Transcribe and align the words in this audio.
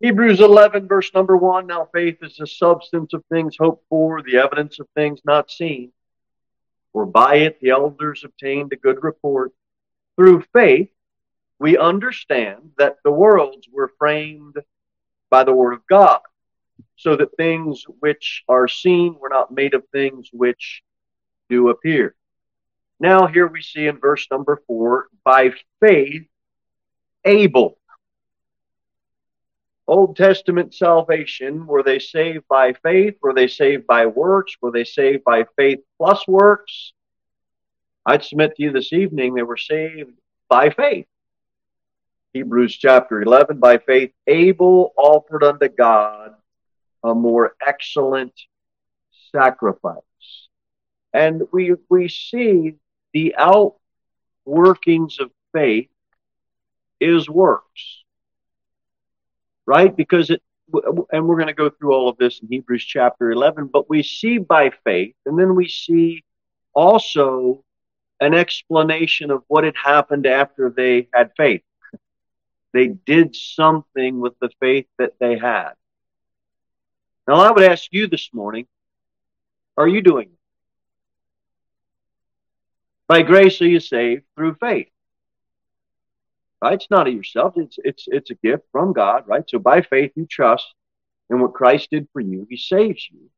Hebrews 0.00 0.40
11, 0.40 0.88
verse 0.88 1.10
number 1.14 1.38
1. 1.38 1.66
Now 1.66 1.88
faith 1.90 2.18
is 2.20 2.36
the 2.36 2.46
substance 2.46 3.14
of 3.14 3.24
things 3.30 3.56
hoped 3.58 3.84
for, 3.88 4.22
the 4.22 4.36
evidence 4.36 4.78
of 4.78 4.86
things 4.94 5.20
not 5.24 5.50
seen. 5.50 5.90
For 6.92 7.06
by 7.06 7.36
it 7.36 7.60
the 7.60 7.70
elders 7.70 8.22
obtained 8.22 8.72
a 8.72 8.76
good 8.76 9.02
report. 9.02 9.52
Through 10.16 10.44
faith, 10.52 10.90
we 11.58 11.78
understand 11.78 12.72
that 12.76 12.96
the 13.04 13.10
worlds 13.10 13.68
were 13.72 13.90
framed 13.98 14.56
by 15.30 15.44
the 15.44 15.54
word 15.54 15.72
of 15.72 15.86
God, 15.86 16.20
so 16.96 17.16
that 17.16 17.36
things 17.38 17.84
which 18.00 18.44
are 18.48 18.68
seen 18.68 19.16
were 19.18 19.30
not 19.30 19.50
made 19.50 19.72
of 19.72 19.84
things 19.92 20.28
which 20.30 20.82
do 21.48 21.70
appear. 21.70 22.14
Now, 23.00 23.26
here 23.26 23.46
we 23.46 23.62
see 23.62 23.86
in 23.86 23.98
verse 23.98 24.26
number 24.30 24.62
four, 24.66 25.08
by 25.24 25.52
faith, 25.80 26.26
Abel. 27.24 27.78
Old 29.88 30.16
Testament 30.16 30.74
salvation, 30.74 31.66
were 31.66 31.82
they 31.82 32.00
saved 32.00 32.44
by 32.48 32.72
faith? 32.72 33.16
Were 33.22 33.32
they 33.32 33.46
saved 33.46 33.86
by 33.86 34.06
works? 34.06 34.56
Were 34.60 34.72
they 34.72 34.84
saved 34.84 35.22
by 35.22 35.44
faith 35.56 35.78
plus 35.96 36.26
works? 36.26 36.92
I'd 38.04 38.24
submit 38.24 38.56
to 38.56 38.62
you 38.64 38.72
this 38.72 38.92
evening 38.92 39.34
they 39.34 39.42
were 39.42 39.56
saved 39.56 40.12
by 40.48 40.70
faith. 40.70 41.06
Hebrews 42.32 42.76
chapter 42.76 43.22
11, 43.22 43.60
by 43.60 43.78
faith, 43.78 44.12
Abel 44.26 44.92
offered 44.96 45.42
unto 45.42 45.68
God 45.68 46.34
a 47.02 47.14
more 47.14 47.54
excellent 47.64 48.32
sacrifice. 49.32 50.02
And 51.12 51.42
we, 51.52 51.74
we 51.88 52.08
see 52.08 52.74
the 53.14 53.36
outworkings 53.38 55.20
of 55.20 55.30
faith 55.52 55.88
is 57.00 57.28
works. 57.28 58.04
Right? 59.66 59.94
Because 59.94 60.30
it, 60.30 60.42
and 61.12 61.26
we're 61.26 61.36
going 61.36 61.46
to 61.46 61.54
go 61.54 61.70
through 61.70 61.92
all 61.92 62.08
of 62.08 62.16
this 62.18 62.40
in 62.40 62.48
Hebrews 62.48 62.84
chapter 62.84 63.30
11, 63.30 63.70
but 63.72 63.88
we 63.88 64.02
see 64.02 64.38
by 64.38 64.70
faith, 64.84 65.14
and 65.24 65.38
then 65.38 65.54
we 65.54 65.68
see 65.68 66.24
also 66.74 67.64
an 68.20 68.34
explanation 68.34 69.30
of 69.30 69.42
what 69.48 69.64
had 69.64 69.76
happened 69.76 70.26
after 70.26 70.70
they 70.70 71.08
had 71.12 71.30
faith. 71.36 71.62
They 72.72 72.88
did 72.88 73.34
something 73.34 74.20
with 74.20 74.38
the 74.40 74.50
faith 74.60 74.86
that 74.98 75.14
they 75.18 75.38
had. 75.38 75.72
Now, 77.26 77.36
I 77.36 77.50
would 77.50 77.64
ask 77.64 77.88
you 77.90 78.06
this 78.06 78.30
morning, 78.32 78.66
are 79.76 79.88
you 79.88 80.00
doing 80.00 80.28
it? 80.28 80.38
By 83.08 83.22
grace 83.22 83.60
are 83.60 83.68
you 83.68 83.80
saved 83.80 84.24
through 84.34 84.56
faith. 84.60 84.88
Right? 86.62 86.74
It's 86.74 86.90
not 86.90 87.06
of 87.06 87.14
yourself. 87.14 87.54
It's 87.56 87.78
it's 87.84 88.04
it's 88.06 88.30
a 88.30 88.34
gift 88.34 88.64
from 88.72 88.92
God, 88.92 89.24
right? 89.26 89.44
So 89.48 89.58
by 89.58 89.82
faith 89.82 90.12
you 90.16 90.26
trust 90.26 90.66
in 91.28 91.40
what 91.40 91.54
Christ 91.54 91.90
did 91.90 92.08
for 92.12 92.20
you. 92.20 92.46
He 92.48 92.56
saves 92.56 93.08
you. 93.10 93.30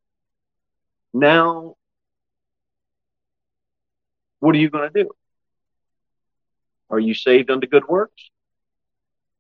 Now, 1.12 1.76
what 4.40 4.54
are 4.54 4.58
you 4.58 4.70
going 4.70 4.90
to 4.92 5.04
do? 5.04 5.10
Are 6.90 7.00
you 7.00 7.14
saved 7.14 7.50
unto 7.50 7.66
good 7.66 7.86
works? 7.88 8.30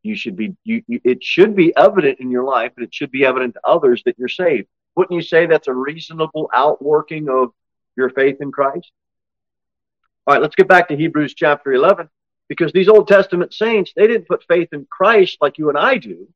You 0.02 0.16
should 0.16 0.36
be. 0.36 0.56
You, 0.64 0.82
you, 0.86 1.00
it 1.04 1.22
should 1.22 1.54
be 1.54 1.74
evident 1.76 2.18
in 2.20 2.30
your 2.30 2.44
life, 2.44 2.72
and 2.76 2.84
it 2.84 2.94
should 2.94 3.10
be 3.10 3.24
evident 3.24 3.54
to 3.54 3.60
others 3.64 4.02
that 4.06 4.18
you're 4.18 4.28
saved. 4.28 4.66
Wouldn't 4.96 5.14
you 5.14 5.22
say 5.22 5.46
that's 5.46 5.68
a 5.68 5.74
reasonable 5.74 6.50
outworking 6.52 7.28
of 7.28 7.50
your 7.96 8.10
faith 8.10 8.38
in 8.40 8.50
Christ? 8.50 8.90
All 10.26 10.34
right, 10.34 10.42
let's 10.42 10.56
get 10.56 10.68
back 10.68 10.88
to 10.88 10.96
Hebrews 10.96 11.34
chapter 11.34 11.72
11 11.72 12.08
because 12.48 12.72
these 12.72 12.88
Old 12.88 13.08
Testament 13.08 13.52
saints, 13.52 13.92
they 13.94 14.06
didn't 14.06 14.28
put 14.28 14.44
faith 14.44 14.68
in 14.72 14.86
Christ 14.90 15.38
like 15.40 15.58
you 15.58 15.68
and 15.68 15.78
I 15.78 15.98
do. 15.98 16.28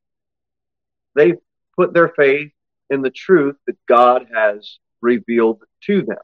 They 1.15 1.35
put 1.77 1.93
their 1.95 2.09
faith 2.09 2.53
in 2.91 3.03
the 3.03 3.11
truth 3.11 3.57
that 3.67 3.77
God 3.87 4.27
has 4.35 4.79
revealed 5.01 5.63
to 5.87 6.03
them. 6.03 6.19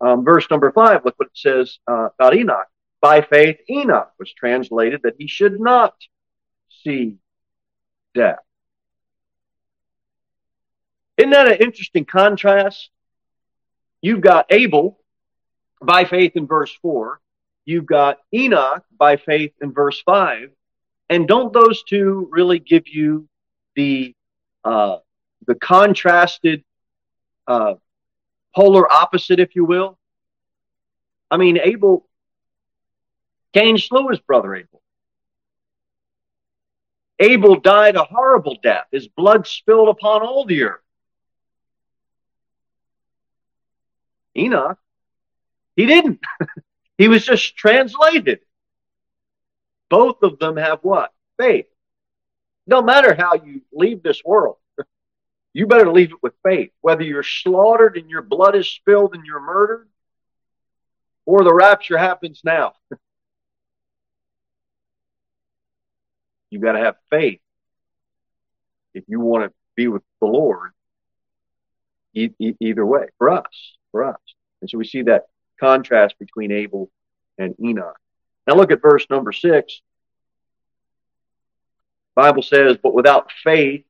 Um, 0.00 0.24
verse 0.24 0.46
number 0.50 0.70
five, 0.70 1.04
look 1.04 1.14
what 1.18 1.26
it 1.26 1.36
says 1.36 1.78
uh, 1.88 2.10
about 2.18 2.36
Enoch. 2.36 2.68
By 3.00 3.22
faith, 3.22 3.58
Enoch 3.68 4.12
was 4.18 4.32
translated 4.32 5.00
that 5.02 5.14
he 5.18 5.26
should 5.26 5.60
not 5.60 5.94
see 6.84 7.16
death. 8.14 8.38
Isn't 11.16 11.30
that 11.30 11.48
an 11.48 11.58
interesting 11.58 12.04
contrast? 12.04 12.90
You've 14.00 14.20
got 14.20 14.46
Abel, 14.50 15.00
by 15.82 16.04
faith 16.04 16.32
in 16.36 16.46
verse 16.46 16.72
4. 16.80 17.20
You've 17.68 17.84
got 17.84 18.20
Enoch 18.32 18.82
by 18.96 19.18
faith 19.18 19.52
in 19.60 19.74
verse 19.74 20.00
5. 20.00 20.48
And 21.10 21.28
don't 21.28 21.52
those 21.52 21.82
two 21.82 22.26
really 22.32 22.58
give 22.58 22.88
you 22.88 23.28
the 23.76 24.14
uh, 24.64 24.96
the 25.46 25.54
contrasted 25.54 26.64
uh, 27.46 27.74
polar 28.56 28.90
opposite, 28.90 29.38
if 29.38 29.54
you 29.54 29.66
will? 29.66 29.98
I 31.30 31.36
mean, 31.36 31.58
Abel, 31.62 32.08
Cain 33.52 33.76
slew 33.76 34.08
his 34.08 34.20
brother 34.20 34.54
Abel. 34.54 34.80
Abel 37.18 37.60
died 37.60 37.96
a 37.96 38.04
horrible 38.04 38.56
death. 38.62 38.86
His 38.90 39.08
blood 39.08 39.46
spilled 39.46 39.90
upon 39.90 40.22
all 40.22 40.46
the 40.46 40.62
earth. 40.62 40.80
Enoch 44.34 44.78
he 45.78 45.86
didn't. 45.86 46.18
he 46.98 47.08
was 47.08 47.24
just 47.24 47.56
translated. 47.56 48.40
Both 49.88 50.22
of 50.22 50.38
them 50.38 50.56
have 50.56 50.80
what? 50.82 51.12
Faith. 51.38 51.66
No 52.66 52.82
matter 52.82 53.14
how 53.14 53.34
you 53.34 53.62
leave 53.72 54.02
this 54.02 54.22
world, 54.24 54.56
you 55.54 55.66
better 55.66 55.90
leave 55.90 56.10
it 56.10 56.22
with 56.22 56.34
faith. 56.42 56.72
Whether 56.82 57.04
you're 57.04 57.22
slaughtered 57.22 57.96
and 57.96 58.10
your 58.10 58.20
blood 58.22 58.56
is 58.56 58.68
spilled 58.68 59.14
and 59.14 59.24
you're 59.24 59.40
murdered, 59.40 59.88
or 61.24 61.44
the 61.44 61.54
rapture 61.54 61.96
happens 61.96 62.42
now. 62.44 62.74
you 66.50 66.58
got 66.58 66.72
to 66.72 66.80
have 66.80 66.96
faith 67.10 67.40
if 68.92 69.04
you 69.06 69.20
want 69.20 69.44
to 69.44 69.52
be 69.76 69.86
with 69.88 70.02
the 70.20 70.26
Lord. 70.26 70.72
E- 72.14 72.30
e- 72.40 72.56
either 72.60 72.84
way, 72.84 73.06
for 73.18 73.30
us, 73.30 73.76
for 73.92 74.04
us. 74.04 74.18
And 74.60 74.68
so 74.68 74.78
we 74.78 74.84
see 74.84 75.02
that 75.02 75.26
contrast 75.58 76.18
between 76.18 76.52
Abel 76.52 76.90
and 77.38 77.54
Enoch. 77.62 77.98
Now 78.46 78.54
look 78.54 78.70
at 78.70 78.82
verse 78.82 79.06
number 79.10 79.32
six. 79.32 79.80
Bible 82.14 82.42
says, 82.42 82.76
but 82.82 82.94
without 82.94 83.30
faith, 83.44 83.84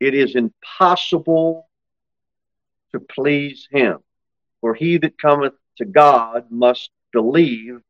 it 0.00 0.14
is 0.14 0.34
impossible 0.34 1.68
to 2.92 3.00
please 3.00 3.68
him. 3.70 3.98
For 4.60 4.74
he 4.74 4.98
that 4.98 5.18
cometh 5.18 5.54
to 5.76 5.84
God 5.84 6.46
must 6.50 6.90
believe 7.12 7.80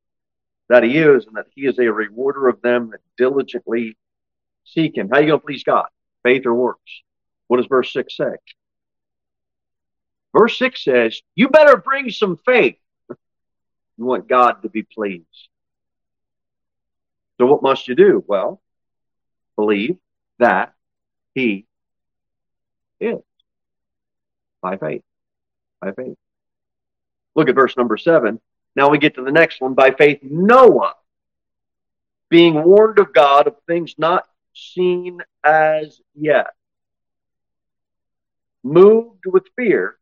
that 0.69 0.83
he 0.83 0.99
is 0.99 1.27
and 1.27 1.37
that 1.37 1.47
he 1.55 1.67
is 1.67 1.79
a 1.79 1.93
rewarder 1.93 2.49
of 2.49 2.61
them 2.63 2.91
that 2.91 3.01
diligently 3.17 3.97
seek 4.65 4.97
him. 4.97 5.09
How 5.09 5.17
are 5.17 5.21
you 5.21 5.29
going 5.29 5.41
to 5.41 5.47
please 5.47 5.65
God? 5.65 5.87
Faith 6.23 6.47
or 6.47 6.55
works? 6.55 7.03
What 7.49 7.59
does 7.59 7.67
verse 7.67 7.93
6 7.93 8.17
say? 8.17 8.35
Verse 10.35 10.59
6 10.59 10.85
says, 10.85 11.23
You 11.35 11.49
better 11.49 11.77
bring 11.77 12.11
some 12.11 12.39
faith. 12.45 12.77
You 13.09 14.05
want 14.05 14.29
God 14.29 14.63
to 14.63 14.69
be 14.69 14.83
pleased. 14.83 15.49
So, 17.39 17.47
what 17.47 17.63
must 17.63 17.87
you 17.87 17.95
do? 17.95 18.25
Well, 18.27 18.61
believe 19.57 19.97
that 20.41 20.75
He 21.35 21.67
is 23.01 23.21
by 24.61 24.77
faith. 24.77 25.03
By 25.81 25.93
faith. 25.93 26.17
Look 27.37 27.49
at 27.49 27.55
verse 27.55 27.77
number 27.77 27.97
7. 27.97 28.41
Now 28.75 28.89
we 28.89 28.99
get 28.99 29.15
to 29.15 29.23
the 29.23 29.33
next 29.33 29.61
one. 29.61 29.75
By 29.75 29.93
faith, 29.93 30.21
Noah, 30.23 30.95
being 32.29 32.65
warned 32.65 32.99
of 32.99 33.13
God 33.13 33.47
of 33.47 33.57
things 33.67 33.95
not 33.99 34.27
seen 34.55 35.21
as 35.45 36.01
yet, 36.15 36.55
moved 38.63 39.27
with 39.27 39.45
fear, 39.57 39.97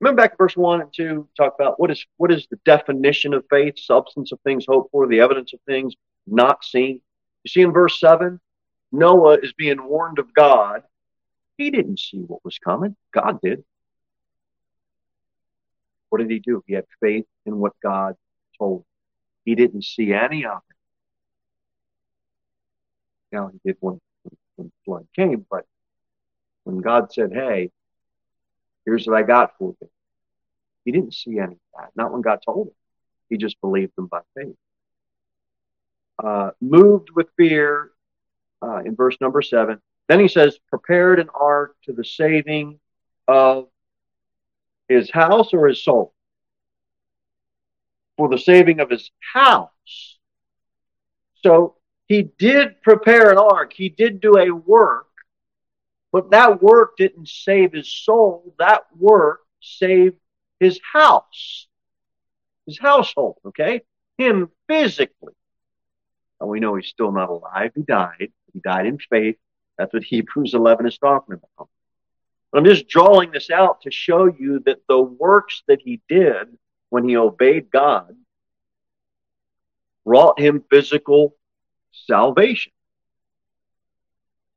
Remember 0.00 0.22
back 0.22 0.32
to 0.32 0.36
verse 0.36 0.56
one 0.56 0.82
and 0.82 0.92
two, 0.92 1.26
talk 1.36 1.54
about 1.58 1.80
what 1.80 1.90
is 1.90 2.04
what 2.18 2.30
is 2.30 2.46
the 2.50 2.58
definition 2.64 3.32
of 3.32 3.44
faith, 3.48 3.78
substance 3.78 4.30
of 4.30 4.40
things 4.40 4.66
hoped 4.68 4.90
for, 4.90 5.06
the 5.06 5.20
evidence 5.20 5.52
of 5.54 5.60
things 5.66 5.94
not 6.26 6.64
seen. 6.64 7.00
You 7.44 7.48
see 7.48 7.62
in 7.62 7.72
verse 7.72 7.98
seven, 7.98 8.40
Noah 8.92 9.38
is 9.42 9.52
being 9.54 9.82
warned 9.88 10.18
of 10.18 10.34
God. 10.34 10.82
He 11.56 11.70
didn't 11.70 11.98
see 11.98 12.18
what 12.18 12.44
was 12.44 12.58
coming. 12.58 12.94
God 13.12 13.40
did. 13.42 13.64
What 16.10 16.18
did 16.18 16.30
he 16.30 16.40
do? 16.40 16.62
He 16.66 16.74
had 16.74 16.84
faith 17.00 17.24
in 17.46 17.56
what 17.56 17.72
God 17.82 18.14
told 18.58 18.80
him. 18.80 18.84
He 19.46 19.54
didn't 19.54 19.84
see 19.84 20.12
any 20.12 20.44
of 20.44 20.58
it. 20.68 20.76
Now 23.32 23.50
he 23.52 23.58
did 23.64 23.76
when, 23.80 24.00
when 24.56 24.66
the 24.68 24.72
flood 24.84 25.06
came, 25.16 25.46
but 25.50 25.64
when 26.64 26.78
God 26.78 27.12
said, 27.12 27.32
Hey, 27.32 27.70
Here's 28.86 29.06
what 29.06 29.16
I 29.16 29.22
got 29.22 29.52
for 29.58 29.74
you. 29.80 29.90
He 30.84 30.92
didn't 30.92 31.12
see 31.12 31.38
any 31.38 31.54
of 31.54 31.58
that, 31.76 31.90
not 31.96 32.12
when 32.12 32.22
God 32.22 32.38
told 32.44 32.68
him. 32.68 32.74
He 33.28 33.36
just 33.36 33.60
believed 33.60 33.92
them 33.96 34.06
by 34.06 34.20
faith. 34.36 34.54
Uh, 36.22 36.52
moved 36.60 37.10
with 37.14 37.26
fear, 37.36 37.90
uh, 38.62 38.78
in 38.78 38.94
verse 38.94 39.16
number 39.20 39.42
seven. 39.42 39.80
Then 40.08 40.20
he 40.20 40.28
says, 40.28 40.58
prepared 40.70 41.18
an 41.18 41.28
ark 41.34 41.74
to 41.84 41.92
the 41.92 42.04
saving 42.04 42.78
of 43.26 43.66
his 44.88 45.10
house 45.10 45.52
or 45.52 45.66
his 45.66 45.82
soul? 45.82 46.14
For 48.16 48.28
the 48.28 48.38
saving 48.38 48.78
of 48.80 48.88
his 48.88 49.10
house. 49.34 50.18
So 51.42 51.74
he 52.06 52.30
did 52.38 52.80
prepare 52.82 53.30
an 53.30 53.38
ark. 53.38 53.72
He 53.72 53.88
did 53.88 54.20
do 54.20 54.38
a 54.38 54.50
work, 54.50 55.05
but 56.16 56.30
that 56.30 56.62
work 56.62 56.96
didn't 56.96 57.28
save 57.28 57.74
his 57.74 57.92
soul. 57.92 58.54
That 58.58 58.84
work 58.98 59.40
saved 59.60 60.16
his 60.58 60.80
house, 60.90 61.66
his 62.64 62.78
household, 62.78 63.36
okay? 63.44 63.82
Him 64.16 64.48
physically. 64.66 65.34
And 66.40 66.48
we 66.48 66.58
know 66.58 66.74
he's 66.74 66.86
still 66.86 67.12
not 67.12 67.28
alive. 67.28 67.72
He 67.74 67.82
died. 67.82 68.32
He 68.54 68.60
died 68.60 68.86
in 68.86 68.96
faith. 68.96 69.36
That's 69.76 69.92
what 69.92 70.04
Hebrews 70.04 70.54
11 70.54 70.86
is 70.86 70.96
talking 70.96 71.34
about. 71.34 71.68
But 72.50 72.60
I'm 72.60 72.64
just 72.64 72.88
drawing 72.88 73.32
this 73.32 73.50
out 73.50 73.82
to 73.82 73.90
show 73.90 74.24
you 74.24 74.62
that 74.64 74.78
the 74.88 74.98
works 74.98 75.64
that 75.68 75.82
he 75.82 76.00
did 76.08 76.48
when 76.88 77.06
he 77.06 77.18
obeyed 77.18 77.70
God 77.70 78.16
brought 80.06 80.40
him 80.40 80.64
physical 80.70 81.36
salvation, 81.92 82.72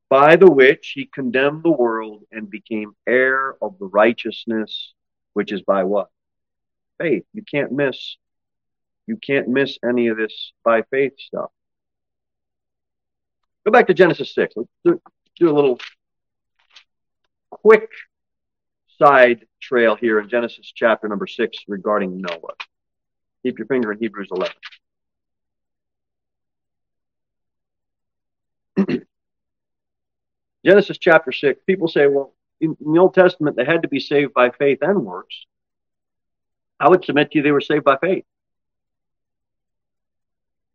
by 0.09 0.35
the 0.35 0.49
which 0.49 0.93
he 0.95 1.05
condemned 1.05 1.63
the 1.63 1.71
world 1.71 2.23
and 2.31 2.49
became 2.49 2.95
heir 3.07 3.55
of 3.61 3.77
the 3.79 3.85
righteousness 3.85 4.93
which 5.33 5.51
is 5.51 5.61
by 5.61 5.83
what? 5.83 6.09
Faith. 6.97 7.23
You 7.33 7.43
can't 7.43 7.71
miss 7.71 8.17
you 9.09 9.17
can't 9.17 9.47
miss 9.47 9.79
any 9.83 10.07
of 10.09 10.17
this 10.17 10.53
by 10.63 10.83
faith 10.91 11.13
stuff. 11.17 11.49
Go 13.65 13.71
back 13.71 13.87
to 13.87 13.93
Genesis 13.95 14.35
6. 14.35 14.53
Let's 14.55 14.69
do, 14.85 15.01
do 15.39 15.49
a 15.49 15.51
little 15.51 15.79
quick 17.49 17.89
side 18.99 19.47
trail 19.59 19.95
here 19.95 20.19
in 20.19 20.29
Genesis 20.29 20.71
chapter 20.75 21.07
number 21.07 21.25
6 21.25 21.57
regarding 21.67 22.21
Noah. 22.21 22.53
Keep 23.41 23.57
your 23.57 23.65
finger 23.65 23.91
in 23.91 23.97
Hebrews 23.97 24.29
11. 24.31 24.53
Genesis 30.65 30.97
chapter 30.97 31.31
6, 31.31 31.61
people 31.65 31.87
say, 31.87 32.07
well, 32.07 32.33
in, 32.59 32.75
in, 32.85 32.93
the 32.93 32.99
Old 32.99 33.13
Testament, 33.13 33.55
they 33.55 33.65
had 33.65 33.83
to 33.83 33.87
be 33.87 33.99
saved 33.99 34.33
by 34.33 34.49
faith 34.49 34.79
and 34.81 35.05
works. 35.05 35.45
I 36.79 36.89
would 36.89 37.05
submit 37.05 37.31
to 37.31 37.37
you 37.37 37.43
they 37.43 37.51
were 37.51 37.61
saved 37.61 37.85
by 37.85 37.97
faith. 37.97 38.25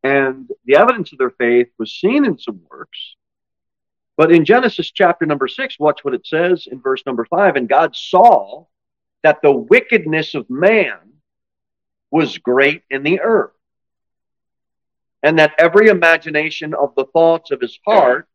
And 0.02 0.50
the 0.64 0.76
evidence 0.76 1.12
of 1.12 1.18
their 1.18 1.30
faith 1.30 1.68
was 1.78 1.92
seen 1.92 2.24
in 2.24 2.38
some 2.38 2.60
works. 2.70 3.16
But 4.16 4.30
in 4.30 4.44
Genesis 4.44 4.90
chapter 4.90 5.26
number 5.26 5.48
6, 5.48 5.78
watch 5.78 6.04
what 6.04 6.14
it 6.14 6.26
says 6.26 6.68
in 6.70 6.80
verse 6.80 7.02
number 7.04 7.24
5. 7.24 7.56
And 7.56 7.68
God 7.68 7.96
saw 7.96 8.66
that 9.22 9.40
the 9.42 9.50
wickedness 9.50 10.34
of 10.34 10.48
man 10.48 10.98
was 12.10 12.38
great 12.38 12.82
in 12.90 13.02
the 13.02 13.20
earth, 13.20 13.50
and 15.22 15.38
that 15.38 15.54
every 15.58 15.88
imagination 15.88 16.74
of 16.74 16.94
the 16.94 17.06
thoughts 17.06 17.50
of 17.50 17.60
his 17.60 17.76
heart 17.84 18.28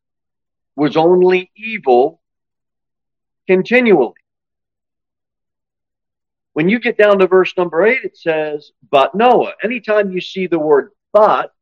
was 0.80 0.98
only 0.98 1.52
evil 1.56 2.22
continually. 3.48 4.14
When 6.54 6.70
you 6.70 6.80
get 6.80 6.98
down 6.98 7.20
to 7.20 7.28
verse 7.28 7.54
number 7.58 7.86
eight, 7.86 8.04
it 8.04 8.18
says, 8.18 8.72
but 8.90 9.14
Noah. 9.14 9.54
Anytime 9.64 10.12
you 10.12 10.22
see 10.22 10.48
the 10.48 10.60
word 10.60 10.92
but, 11.14 11.54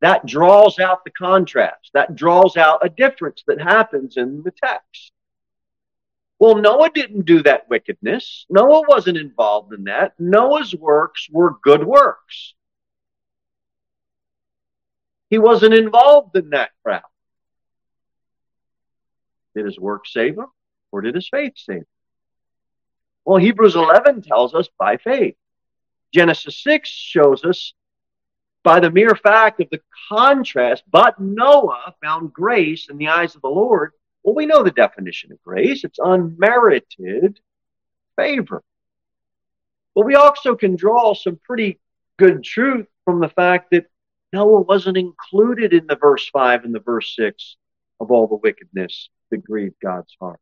that 0.00 0.24
draws 0.26 0.78
out 0.78 1.04
the 1.04 1.10
contrast. 1.10 1.90
That 1.92 2.14
draws 2.14 2.56
out 2.56 2.84
a 2.84 2.88
difference 2.88 3.42
that 3.46 3.60
happens 3.60 4.16
in 4.16 4.42
the 4.42 4.52
text. 4.52 5.12
Well, 6.38 6.56
Noah 6.56 6.90
didn't 6.94 7.26
do 7.26 7.42
that 7.42 7.68
wickedness. 7.68 8.46
Noah 8.48 8.84
wasn't 8.88 9.18
involved 9.18 9.74
in 9.74 9.84
that. 9.84 10.14
Noah's 10.18 10.74
works 10.74 11.28
were 11.30 11.58
good 11.62 11.84
works. 11.84 12.54
He 15.28 15.38
wasn't 15.38 15.74
involved 15.74 16.34
in 16.36 16.50
that 16.50 16.70
crowd. 16.82 17.02
Did 19.54 19.66
his 19.66 19.78
work 19.78 20.06
save 20.06 20.38
him 20.38 20.46
or 20.92 21.00
did 21.00 21.14
his 21.14 21.28
faith 21.28 21.54
save 21.56 21.78
him? 21.78 21.86
Well, 23.24 23.38
Hebrews 23.38 23.76
11 23.76 24.22
tells 24.22 24.54
us 24.54 24.68
by 24.78 24.96
faith. 24.96 25.36
Genesis 26.12 26.62
6 26.62 26.88
shows 26.88 27.44
us 27.44 27.74
by 28.62 28.80
the 28.80 28.90
mere 28.90 29.14
fact 29.14 29.60
of 29.60 29.70
the 29.70 29.80
contrast, 30.08 30.82
but 30.90 31.20
Noah 31.20 31.94
found 32.02 32.32
grace 32.32 32.88
in 32.90 32.98
the 32.98 33.08
eyes 33.08 33.34
of 33.34 33.42
the 33.42 33.48
Lord. 33.48 33.92
Well, 34.22 34.34
we 34.34 34.46
know 34.46 34.62
the 34.62 34.70
definition 34.70 35.32
of 35.32 35.42
grace. 35.42 35.84
It's 35.84 35.98
unmerited 35.98 37.40
favor. 38.16 38.62
But 39.94 40.06
we 40.06 40.14
also 40.14 40.54
can 40.54 40.76
draw 40.76 41.14
some 41.14 41.40
pretty 41.42 41.78
good 42.18 42.44
truth 42.44 42.86
from 43.04 43.20
the 43.20 43.28
fact 43.28 43.70
that 43.70 43.86
Noah 44.32 44.60
wasn't 44.62 44.98
included 44.98 45.72
in 45.72 45.86
the 45.86 45.96
verse 45.96 46.28
5 46.28 46.64
and 46.64 46.74
the 46.74 46.80
verse 46.80 47.14
6 47.16 47.56
of 47.98 48.10
all 48.10 48.26
the 48.26 48.36
wickedness 48.36 49.08
that 49.30 49.44
grieved 49.44 49.76
God's 49.82 50.14
heart. 50.20 50.40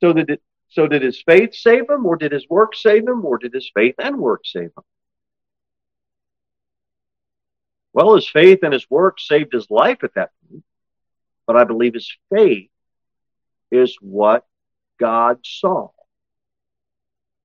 So 0.00 0.12
did 0.12 0.30
it, 0.30 0.42
so 0.68 0.86
did 0.86 1.02
his 1.02 1.20
faith 1.22 1.54
save 1.54 1.88
him, 1.88 2.06
or 2.06 2.16
did 2.16 2.32
his 2.32 2.48
work 2.48 2.74
save 2.76 3.08
him, 3.08 3.24
or 3.24 3.38
did 3.38 3.54
his 3.54 3.70
faith 3.74 3.94
and 3.98 4.18
work 4.18 4.42
save 4.44 4.70
him? 4.76 4.84
Well, 7.92 8.14
his 8.14 8.28
faith 8.28 8.60
and 8.62 8.72
his 8.72 8.88
work 8.88 9.18
saved 9.18 9.52
his 9.52 9.70
life 9.70 10.04
at 10.04 10.14
that 10.14 10.30
point, 10.48 10.62
but 11.46 11.56
I 11.56 11.64
believe 11.64 11.94
his 11.94 12.12
faith 12.32 12.70
is 13.70 13.96
what 14.00 14.46
God 15.00 15.38
saw. 15.44 15.88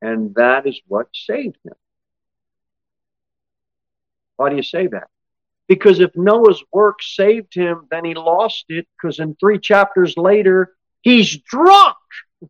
And 0.02 0.36
that 0.36 0.68
is 0.68 0.80
what 0.88 1.08
saved 1.14 1.58
him. 1.64 1.74
Why 4.36 4.50
do 4.50 4.58
you 4.58 4.64
say 4.64 4.88
that? 4.88 5.08
Because 5.74 6.00
if 6.00 6.16
Noah's 6.16 6.64
work 6.72 7.02
saved 7.02 7.56
him, 7.56 7.88
then 7.90 8.06
he 8.06 8.14
lost 8.14 8.66
it 8.70 8.88
because 8.96 9.18
in 9.18 9.34
three 9.36 9.58
chapters 9.58 10.16
later, 10.16 10.76
he's 11.02 11.36
drunk. 11.38 11.98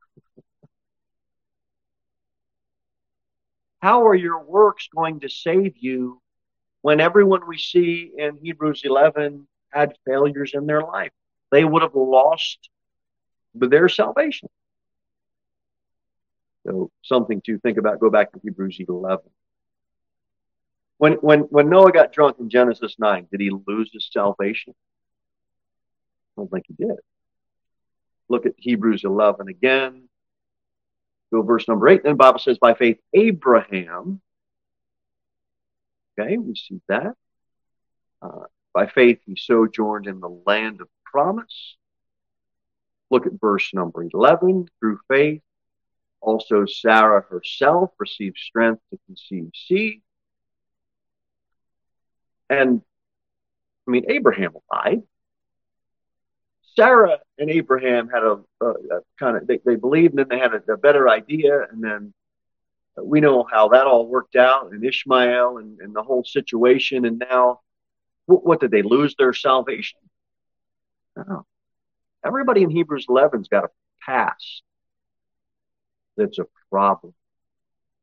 How 3.82 4.08
are 4.08 4.16
your 4.16 4.44
works 4.44 4.90
going 4.94 5.22
to 5.22 5.30
save 5.30 5.78
you 5.78 6.22
when 6.82 7.00
everyone 7.00 7.48
we 7.48 7.58
see 7.58 8.12
in 8.18 8.40
Hebrews 8.44 8.82
11 8.84 9.48
had 9.72 9.96
failures 10.06 10.52
in 10.54 10.66
their 10.66 10.82
life? 10.82 11.14
They 11.50 11.64
would 11.64 11.82
have 11.82 11.96
lost 11.96 12.70
their 13.54 13.88
salvation. 13.88 14.50
So 16.68 16.92
something 17.04 17.42
to 17.46 17.58
think 17.60 17.78
about. 17.78 18.00
Go 18.00 18.10
back 18.10 18.34
to 18.34 18.40
Hebrews 18.44 18.80
11. 18.86 19.24
When, 21.04 21.16
when, 21.16 21.40
when 21.50 21.68
Noah 21.68 21.92
got 21.92 22.14
drunk 22.14 22.38
in 22.40 22.50
Genesis 22.50 22.96
9, 22.98 23.28
did 23.30 23.42
he 23.42 23.52
lose 23.68 23.90
his 23.92 24.10
salvation? 24.10 24.74
I 24.74 26.40
don't 26.40 26.50
think 26.50 26.64
he 26.66 26.76
did. 26.76 26.96
Look 28.30 28.46
at 28.46 28.54
Hebrews 28.56 29.04
11 29.04 29.50
again. 29.50 30.08
Go 31.30 31.42
verse 31.42 31.68
number 31.68 31.90
8. 31.90 32.04
Then 32.04 32.14
the 32.14 32.16
Bible 32.16 32.40
says, 32.40 32.58
by 32.58 32.74
faith, 32.74 33.00
Abraham. 33.14 34.22
Okay, 36.18 36.38
we 36.38 36.56
see 36.56 36.80
that. 36.88 37.16
Uh, 38.22 38.46
by 38.74 38.88
faith, 38.88 39.20
he 39.26 39.36
sojourned 39.36 40.08
in 40.08 40.22
the 40.22 40.30
land 40.30 40.80
of 40.80 40.88
promise. 41.04 41.76
Look 43.12 43.26
at 43.26 43.42
verse 43.42 43.74
number 43.74 44.08
11. 44.14 44.70
Through 44.80 45.00
faith, 45.10 45.42
also 46.22 46.66
Sarah 46.66 47.26
herself 47.30 47.92
received 48.00 48.38
strength 48.38 48.82
to 48.92 49.00
conceive 49.06 49.52
seed 49.54 50.02
and 52.50 52.82
I 53.88 53.92
mean, 53.92 54.06
Abraham 54.10 54.54
lied. 54.72 55.04
Sarah 56.76 57.20
and 57.38 57.50
Abraham 57.50 58.10
had 58.10 58.24
a, 58.24 58.40
a, 58.62 58.66
a 58.66 59.02
kind 59.20 59.38
of, 59.38 59.46
they, 59.46 59.60
they, 59.64 59.76
believed 59.76 60.18
and 60.18 60.30
they 60.30 60.40
had 60.40 60.54
a, 60.54 60.74
a, 60.74 60.78
better 60.78 61.08
idea. 61.08 61.68
And 61.72 61.84
then 61.84 62.14
uh, 62.98 63.04
we 63.04 63.22
know 63.22 63.44
how 63.44 63.70
that 63.70 63.86
all 63.86 64.08
worked 64.08 64.36
out 64.36 64.72
and 64.72 64.84
Ishmael 64.84 65.58
and, 65.58 65.80
and 65.80 65.96
the 65.96 66.02
whole 66.02 66.24
situation. 66.24 67.06
And 67.06 67.20
now, 67.20 67.60
what, 68.26 68.46
what, 68.46 68.60
did 68.60 68.72
they 68.72 68.82
lose 68.82 69.16
their 69.18 69.34
salvation? 69.34 70.00
No. 71.16 71.46
Everybody 72.26 72.64
in 72.64 72.72
Hebrews 72.72 73.06
11's 73.08 73.50
got 73.50 73.66
a 73.66 73.70
past 74.04 74.64
that's 76.18 76.40
a 76.40 76.46
problem 76.72 77.14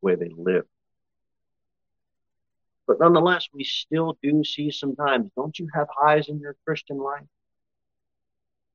where 0.00 0.16
they 0.16 0.30
live. 0.36 0.64
But 2.90 2.98
nonetheless, 2.98 3.48
we 3.54 3.62
still 3.62 4.18
do 4.20 4.42
see 4.42 4.72
sometimes, 4.72 5.30
don't 5.36 5.56
you 5.56 5.68
have 5.72 5.86
highs 5.96 6.28
in 6.28 6.40
your 6.40 6.56
Christian 6.66 6.98
life? 6.98 7.22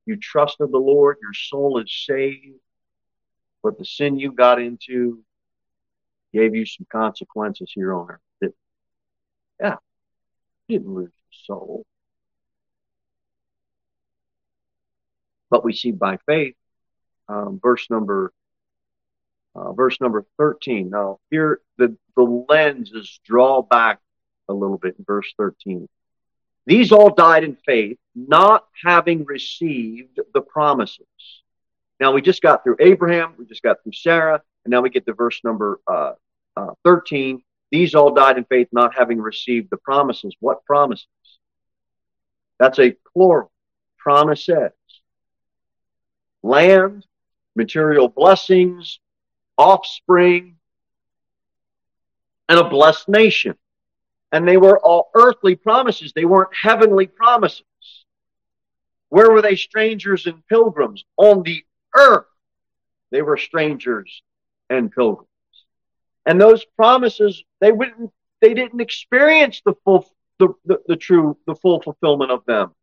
You 0.06 0.16
trusted 0.16 0.72
the 0.72 0.78
Lord, 0.78 1.18
your 1.20 1.34
soul 1.34 1.78
is 1.80 1.92
saved, 1.94 2.58
but 3.62 3.76
the 3.76 3.84
sin 3.84 4.18
you 4.18 4.32
got 4.32 4.58
into 4.58 5.22
gave 6.32 6.54
you 6.54 6.64
some 6.64 6.86
consequences 6.90 7.70
here 7.74 7.92
on 7.92 8.12
earth. 8.12 8.20
That, 8.40 8.54
yeah, 9.60 9.76
you 10.66 10.78
didn't 10.78 10.94
lose 10.94 11.12
your 11.12 11.58
soul. 11.58 11.84
But 15.50 15.62
we 15.62 15.74
see 15.74 15.90
by 15.90 16.16
faith, 16.24 16.54
um, 17.28 17.60
verse 17.62 17.90
number 17.90 18.32
uh, 19.54 19.72
verse 19.74 20.00
number 20.00 20.24
13. 20.38 20.88
Now, 20.88 21.18
here 21.30 21.60
the, 21.76 21.98
the 22.16 22.22
lens 22.22 22.92
is 22.92 23.20
draw 23.22 23.60
back 23.60 24.00
a 24.48 24.54
little 24.54 24.78
bit 24.78 24.96
in 24.98 25.04
verse 25.04 25.32
13. 25.36 25.88
These 26.66 26.92
all 26.92 27.10
died 27.10 27.44
in 27.44 27.56
faith, 27.64 27.98
not 28.14 28.66
having 28.84 29.24
received 29.24 30.18
the 30.34 30.40
promises. 30.40 31.06
Now, 32.00 32.12
we 32.12 32.20
just 32.20 32.42
got 32.42 32.64
through 32.64 32.76
Abraham, 32.80 33.34
we 33.38 33.46
just 33.46 33.62
got 33.62 33.82
through 33.82 33.92
Sarah, 33.92 34.42
and 34.64 34.70
now 34.70 34.80
we 34.80 34.90
get 34.90 35.06
to 35.06 35.14
verse 35.14 35.40
number 35.44 35.80
uh, 35.86 36.12
uh, 36.56 36.72
13. 36.84 37.42
These 37.70 37.94
all 37.94 38.12
died 38.12 38.36
in 38.36 38.44
faith, 38.44 38.68
not 38.72 38.94
having 38.94 39.20
received 39.20 39.70
the 39.70 39.76
promises. 39.76 40.34
What 40.40 40.64
promises? 40.64 41.06
That's 42.58 42.78
a 42.78 42.94
plural. 43.12 43.50
Promises. 43.98 44.72
Land, 46.42 47.04
material 47.54 48.08
blessings, 48.08 49.00
offspring, 49.56 50.56
and 52.48 52.58
a 52.58 52.68
blessed 52.68 53.08
nation. 53.08 53.56
And 54.36 54.46
they 54.46 54.58
were 54.58 54.78
all 54.80 55.08
earthly 55.14 55.54
promises. 55.54 56.12
They 56.14 56.26
weren't 56.26 56.54
heavenly 56.54 57.06
promises. 57.06 57.64
Where 59.08 59.30
were 59.30 59.40
they 59.40 59.56
strangers 59.56 60.26
and 60.26 60.46
pilgrims? 60.46 61.06
On 61.16 61.42
the 61.42 61.64
earth, 61.96 62.26
they 63.10 63.22
were 63.22 63.38
strangers 63.38 64.22
and 64.68 64.92
pilgrims. 64.92 65.30
And 66.26 66.38
those 66.38 66.66
promises, 66.66 67.42
they 67.62 67.72
wouldn't, 67.72 68.12
they 68.42 68.52
didn't 68.52 68.82
experience 68.82 69.62
the 69.64 69.72
full, 69.86 70.06
the, 70.38 70.48
the, 70.66 70.82
the 70.86 70.96
true, 70.96 71.38
the 71.46 71.54
full 71.54 71.80
fulfillment 71.80 72.30
of 72.30 72.44
them 72.44 72.74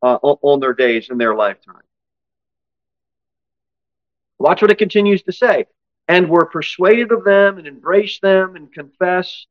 uh, 0.00 0.16
on 0.22 0.60
their 0.60 0.72
days 0.72 1.10
in 1.10 1.18
their 1.18 1.34
lifetime. 1.34 1.82
Watch 4.38 4.62
what 4.62 4.70
it 4.70 4.78
continues 4.78 5.22
to 5.24 5.32
say. 5.32 5.66
And 6.08 6.30
were 6.30 6.46
persuaded 6.46 7.12
of 7.12 7.22
them 7.22 7.58
and 7.58 7.66
embraced 7.66 8.22
them 8.22 8.56
and 8.56 8.72
confessed 8.72 9.46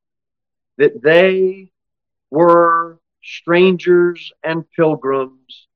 that 0.77 1.01
they 1.01 1.71
were 2.29 2.99
strangers 3.23 4.31
and 4.43 4.69
pilgrims 4.71 5.67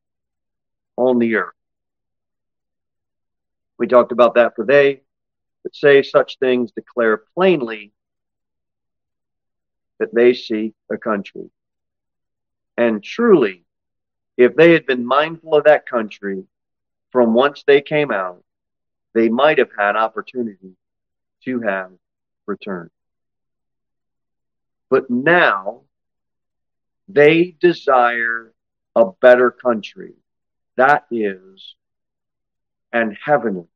on 0.97 1.19
the 1.19 1.35
earth. 1.35 1.53
We 3.77 3.87
talked 3.87 4.11
about 4.11 4.35
that 4.35 4.55
for 4.55 4.65
they 4.65 5.01
that 5.63 5.75
say 5.75 6.01
such 6.03 6.37
things 6.39 6.71
declare 6.71 7.17
plainly 7.17 7.91
that 9.99 10.13
they 10.13 10.33
seek 10.33 10.73
a 10.91 10.97
country. 10.97 11.49
And 12.77 13.03
truly, 13.03 13.63
if 14.37 14.55
they 14.55 14.73
had 14.73 14.85
been 14.85 15.05
mindful 15.05 15.55
of 15.55 15.63
that 15.65 15.85
country 15.85 16.43
from 17.11 17.33
whence 17.33 17.63
they 17.65 17.81
came 17.81 18.11
out, 18.11 18.43
they 19.13 19.29
might 19.29 19.57
have 19.57 19.71
had 19.77 19.95
opportunity 19.95 20.75
to 21.45 21.61
have 21.61 21.91
returned. 22.45 22.89
But 24.95 25.09
now 25.09 25.81
they 27.09 27.57
desire 27.59 28.53
a 28.95 29.11
better 29.19 29.51
country. 29.51 30.13
That 30.77 31.05
is 31.11 31.75
an 32.93 33.17
heavenly. 33.21 33.67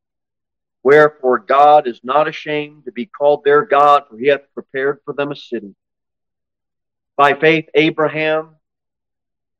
Wherefore 0.81 1.39
God 1.39 1.87
is 1.89 1.99
not 2.05 2.29
ashamed 2.29 2.85
to 2.85 2.93
be 2.93 3.05
called 3.05 3.43
their 3.43 3.65
God, 3.65 4.03
for 4.09 4.17
he 4.17 4.27
hath 4.27 4.53
prepared 4.53 4.99
for 5.03 5.13
them 5.13 5.33
a 5.33 5.35
city. 5.35 5.75
By 7.17 7.33
faith, 7.33 7.67
Abraham, 7.75 8.55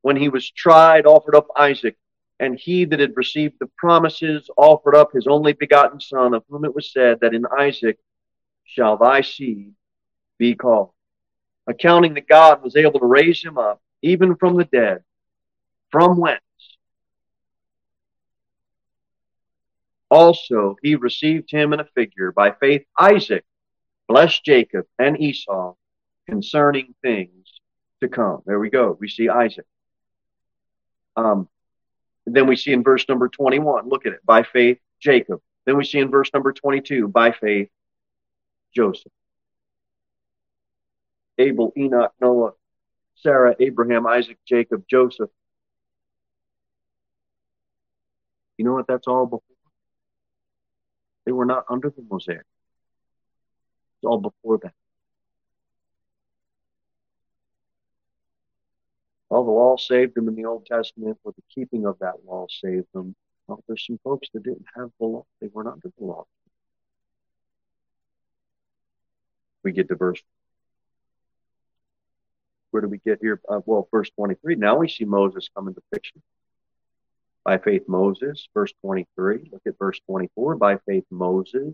when 0.01 0.15
he 0.15 0.29
was 0.29 0.49
tried, 0.49 1.05
offered 1.05 1.35
up 1.35 1.47
Isaac 1.57 1.97
and 2.39 2.57
he 2.57 2.85
that 2.85 3.01
had 3.01 3.17
received 3.17 3.55
the 3.59 3.69
promises 3.77 4.49
offered 4.55 4.95
up 4.95 5.11
his 5.11 5.27
only 5.27 5.51
begotten 5.51 5.99
son, 5.99 6.33
of 6.33 6.45
whom 6.47 6.63
it 6.63 6.73
was 6.73 6.93
said 6.93 7.19
that 7.19 7.33
in 7.33 7.43
Isaac 7.59 7.97
shall 8.63 8.95
thy 8.95 9.19
seed 9.19 9.73
be 10.37 10.55
called. 10.55 10.91
Accounting 11.69 12.15
that 12.15 12.27
God 12.27 12.63
was 12.63 12.75
able 12.75 12.99
to 12.99 13.05
raise 13.05 13.41
him 13.41 13.57
up, 13.57 13.81
even 14.01 14.35
from 14.35 14.57
the 14.57 14.65
dead, 14.65 15.03
from 15.91 16.17
whence 16.17 16.41
also 20.09 20.75
he 20.81 20.95
received 20.95 21.51
him 21.51 21.73
in 21.73 21.79
a 21.79 21.85
figure. 21.95 22.31
By 22.31 22.51
faith, 22.51 22.83
Isaac 22.99 23.45
blessed 24.07 24.43
Jacob 24.43 24.85
and 24.97 25.19
Esau 25.19 25.75
concerning 26.27 26.95
things 27.01 27.47
to 28.01 28.07
come. 28.07 28.41
There 28.45 28.59
we 28.59 28.69
go. 28.69 28.97
We 28.99 29.07
see 29.07 29.29
Isaac. 29.29 29.65
Um, 31.15 31.47
then 32.25 32.47
we 32.47 32.55
see 32.55 32.71
in 32.71 32.83
verse 32.83 33.05
number 33.07 33.27
21, 33.27 33.87
look 33.87 34.05
at 34.05 34.13
it, 34.13 34.25
by 34.25 34.43
faith, 34.43 34.79
Jacob. 34.99 35.41
Then 35.65 35.77
we 35.77 35.85
see 35.85 35.99
in 35.99 36.09
verse 36.09 36.29
number 36.33 36.53
22, 36.53 37.07
by 37.07 37.31
faith, 37.31 37.69
Joseph. 38.75 39.11
Abel, 41.39 41.71
Enoch, 41.77 42.13
Noah, 42.21 42.51
Sarah, 43.15 43.55
Abraham, 43.59 44.05
Isaac, 44.05 44.37
Jacob, 44.45 44.83
Joseph. 44.89 45.29
You 48.57 48.65
know 48.65 48.73
what 48.73 48.87
that's 48.87 49.07
all 49.07 49.25
before? 49.25 49.41
They 51.25 51.31
were 51.31 51.45
not 51.45 51.65
under 51.69 51.89
the 51.89 52.03
Mosaic. 52.09 52.39
It's 52.39 54.03
all 54.03 54.19
before 54.19 54.59
that. 54.63 54.73
Well, 59.29 59.45
the 59.45 59.51
law 59.51 59.77
saved 59.77 60.15
them 60.15 60.27
in 60.27 60.35
the 60.35 60.45
Old 60.45 60.65
Testament, 60.65 61.19
but 61.23 61.35
the 61.35 61.43
keeping 61.53 61.85
of 61.85 61.99
that 61.99 62.25
law 62.25 62.47
saved 62.49 62.87
them. 62.93 63.15
Well, 63.47 63.63
there's 63.67 63.85
some 63.85 63.99
folks 64.03 64.27
that 64.33 64.43
didn't 64.43 64.65
have 64.75 64.89
the 64.99 65.05
law. 65.05 65.25
They 65.39 65.47
weren't 65.47 65.69
under 65.69 65.91
the 65.97 66.03
law. 66.03 66.25
We 69.63 69.71
get 69.71 69.87
to 69.89 69.95
verse. 69.95 70.21
Where 72.71 72.81
do 72.81 72.87
we 72.87 72.99
get 72.99 73.19
here? 73.21 73.41
Uh, 73.49 73.61
well, 73.65 73.87
verse 73.91 74.09
23. 74.11 74.55
Now 74.55 74.77
we 74.77 74.87
see 74.87 75.05
Moses 75.05 75.49
come 75.55 75.67
into 75.67 75.81
picture. 75.91 76.19
By 77.43 77.57
faith, 77.57 77.83
Moses, 77.87 78.47
verse 78.53 78.73
23. 78.81 79.49
Look 79.51 79.61
at 79.65 79.77
verse 79.79 79.99
24. 80.05 80.55
By 80.55 80.77
faith, 80.85 81.05
Moses. 81.09 81.73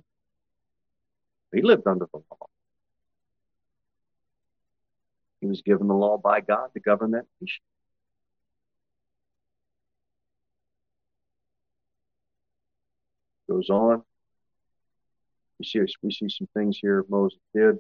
He 1.53 1.61
lived 1.61 1.87
under 1.87 2.07
the 2.11 2.19
law. 2.29 2.47
He 5.41 5.47
was 5.47 5.61
given 5.61 5.87
the 5.87 5.93
law 5.93 6.17
by 6.17 6.41
God 6.41 6.69
to 6.73 6.79
govern 6.79 7.11
that 7.11 7.25
nation. 7.41 7.61
Goes 13.49 13.69
on. 13.69 14.03
We 15.59 15.65
see, 15.65 15.81
we 16.01 16.11
see 16.11 16.29
some 16.29 16.47
things 16.53 16.79
here 16.81 17.05
Moses 17.07 17.39
did. 17.53 17.77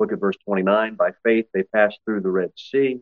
Look 0.00 0.12
at 0.12 0.18
verse 0.18 0.36
29. 0.46 0.94
By 0.94 1.10
faith, 1.22 1.46
they 1.52 1.62
passed 1.62 1.98
through 2.04 2.22
the 2.22 2.30
Red 2.30 2.52
Sea. 2.56 3.00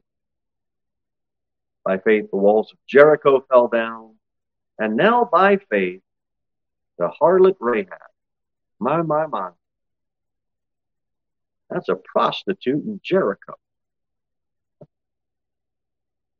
By 1.85 1.99
faith, 1.99 2.27
the 2.31 2.37
walls 2.37 2.73
of 2.73 2.79
Jericho 2.89 3.45
fell 3.49 3.69
down. 3.69 4.17
And 4.81 4.97
now, 4.97 5.29
by 5.31 5.59
faith, 5.71 6.03
the 6.99 7.09
harlot 7.09 7.57
Rahab, 7.61 7.89
my, 8.81 9.03
my, 9.03 9.27
my, 9.27 9.51
that's 11.71 11.89
a 11.89 11.95
prostitute 11.95 12.85
in 12.85 13.01
Jericho. 13.03 13.55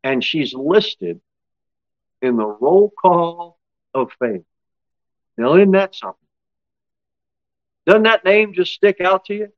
And 0.03 0.25
she's 0.25 0.55
listed 0.55 1.21
in 2.21 2.37
the 2.37 2.47
roll 2.47 2.93
call 3.01 3.59
of 3.95 4.11
faith. 4.19 4.45
Now, 5.37 5.55
isn't 5.55 5.71
that 5.73 5.95
something? 5.95 6.19
Doesn't 7.87 8.03
that 8.03 8.25
name 8.25 8.55
just 8.55 8.73
stick 8.73 9.01
out 9.01 9.27
to 9.27 9.35
you? 9.35 9.53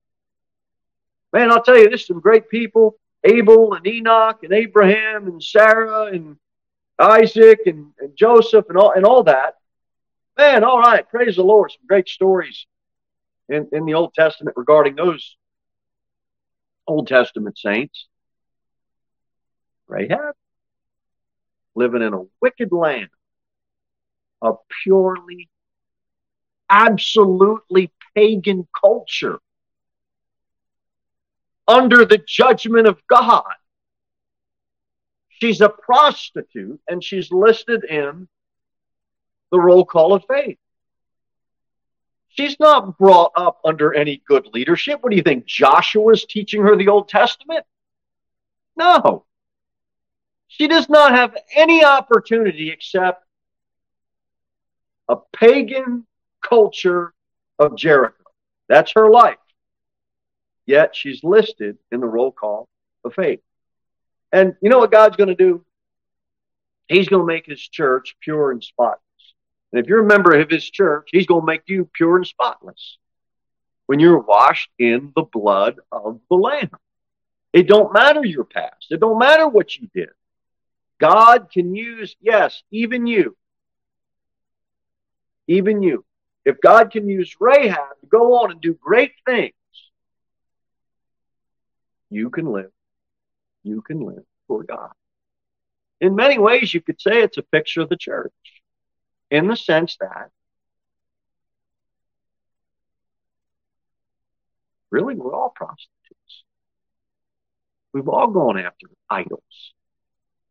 Man, 1.33 1.53
I'll 1.53 1.63
tell 1.63 1.79
you, 1.79 1.89
there's 1.89 2.07
some 2.07 2.21
great 2.21 2.49
people 2.49 2.97
Abel 3.25 3.75
and 3.75 3.87
Enoch 3.87 4.43
and 4.43 4.53
Abraham 4.53 5.27
and 5.27 5.43
Sarah 5.43 6.07
and 6.07 6.37
Isaac 6.99 7.61
and, 7.67 7.93
and 7.99 8.17
Joseph 8.17 8.67
and 8.69 8.79
all, 8.79 8.93
and 8.93 9.05
all 9.05 9.25
that. 9.25 9.57
Man, 10.39 10.65
all 10.65 10.81
right, 10.81 11.07
praise 11.09 11.37
the 11.37 11.43
Lord. 11.43 11.71
Some 11.71 11.87
great 11.87 12.09
stories 12.09 12.67
in, 13.49 13.69
in 13.73 13.85
the 13.85 13.95
Old 13.95 14.15
Testament 14.15 14.57
regarding 14.57 14.97
those 14.97 15.37
Old 16.87 17.09
Testament 17.09 17.59
saints. 17.59 18.07
Rahab, 19.87 20.35
living 21.75 22.03
in 22.03 22.15
a 22.15 22.23
wicked 22.41 22.73
land, 22.73 23.11
a 24.41 24.53
purely, 24.83 25.49
absolutely 26.71 27.91
pagan 28.15 28.67
culture, 28.81 29.41
under 31.71 32.05
the 32.05 32.19
judgment 32.27 32.89
of 32.89 33.01
God. 33.07 33.45
She's 35.29 35.61
a 35.61 35.69
prostitute 35.69 36.81
and 36.89 37.03
she's 37.03 37.31
listed 37.31 37.85
in 37.85 38.29
the 39.53 39.61
roll 39.61 39.85
call 39.85 40.13
of 40.13 40.25
faith. 40.29 40.59
She's 42.29 42.59
not 42.61 42.99
brought 42.99 43.33
up 43.37 43.61
under 43.65 43.95
any 43.95 44.23
good 44.27 44.49
leadership. 44.53 44.99
What 45.01 45.11
do 45.11 45.17
you 45.17 45.23
think? 45.23 45.47
Joshua 45.47 46.13
is 46.13 46.25
teaching 46.25 46.63
her 46.63 46.77
the 46.77 46.89
Old 46.89 47.09
Testament? 47.09 47.65
No. 48.77 49.25
She 50.49 50.69
does 50.69 50.89
not 50.89 51.13
have 51.13 51.37
any 51.55 51.85
opportunity 51.85 52.71
except 52.71 53.25
a 55.09 55.17
pagan 55.33 56.07
culture 56.43 57.13
of 57.59 57.77
Jericho. 57.77 58.17
That's 58.69 58.93
her 58.93 59.11
life. 59.11 59.37
Yet 60.67 60.95
she's 60.95 61.25
listed 61.25 61.79
in 61.91 62.01
the 62.01 62.07
roll 62.07 62.33
call 62.33 62.69
of 63.05 63.15
faith. 63.15 63.41
And 64.33 64.55
you 64.61 64.71
know 64.71 64.79
what 64.79 64.93
God's 64.93 65.17
going 65.17 65.29
to 65.29 65.35
do? 65.35 65.65
He's 66.89 67.09
going 67.09 67.23
to 67.23 67.27
make 67.27 67.47
his 67.47 67.61
church 67.61 68.17
pure 68.21 68.51
and 68.51 68.63
spotless. 68.63 69.01
And 69.73 69.81
if 69.81 69.89
you're 69.89 70.05
a 70.05 70.07
member 70.07 70.39
of 70.39 70.51
his 70.51 70.69
church, 70.69 71.09
he's 71.13 71.27
going 71.27 71.43
to 71.43 71.47
make 71.47 71.63
you 71.67 71.89
pure 71.93 72.17
and 72.17 72.27
spotless 72.27 72.99
when 73.87 74.01
you're 74.01 74.19
washed 74.19 74.71
in 74.79 75.13
the 75.17 75.23
blood 75.23 75.77
of 75.91 76.21
the 76.29 76.37
Lamb. 76.37 76.71
It 77.53 77.67
don't 77.67 77.93
matter 77.93 78.25
your 78.25 78.45
past. 78.45 78.87
It 78.91 79.01
don't 79.01 79.19
matter 79.19 79.49
what 79.49 79.77
you 79.77 79.89
did. 79.93 80.11
God 81.01 81.51
can 81.53 81.75
use, 81.75 82.15
yes, 82.21 82.63
even 82.71 83.07
you. 83.07 83.37
Even 85.49 85.83
you. 85.83 86.05
If 86.45 86.61
God 86.61 86.91
can 86.91 87.09
use 87.09 87.35
Rahab 87.41 88.01
to 88.01 88.07
go 88.07 88.35
on 88.35 88.53
and 88.53 88.61
do 88.61 88.75
great 88.75 89.13
things, 89.27 89.55
you 92.11 92.31
can 92.31 92.47
live. 92.47 92.71
You 93.63 93.83
can 93.83 94.01
live 94.01 94.25
for 94.49 94.65
God. 94.65 94.91
In 96.01 96.17
many 96.17 96.39
ways, 96.39 96.73
you 96.73 96.81
could 96.81 97.01
say 97.01 97.23
it's 97.23 97.39
a 97.39 97.43
picture 97.43 97.83
of 97.83 97.89
the 97.89 97.97
church 97.97 98.33
in 99.31 99.49
the 99.49 99.57
sense 99.57 99.97
that 100.01 100.31
really 104.91 105.15
we're 105.15 105.35
all 105.35 105.53
prostitutes. 105.55 106.45
We've 107.93 108.09
all 108.09 108.29
gone 108.29 108.59
after 108.59 108.87
idols. 109.09 109.75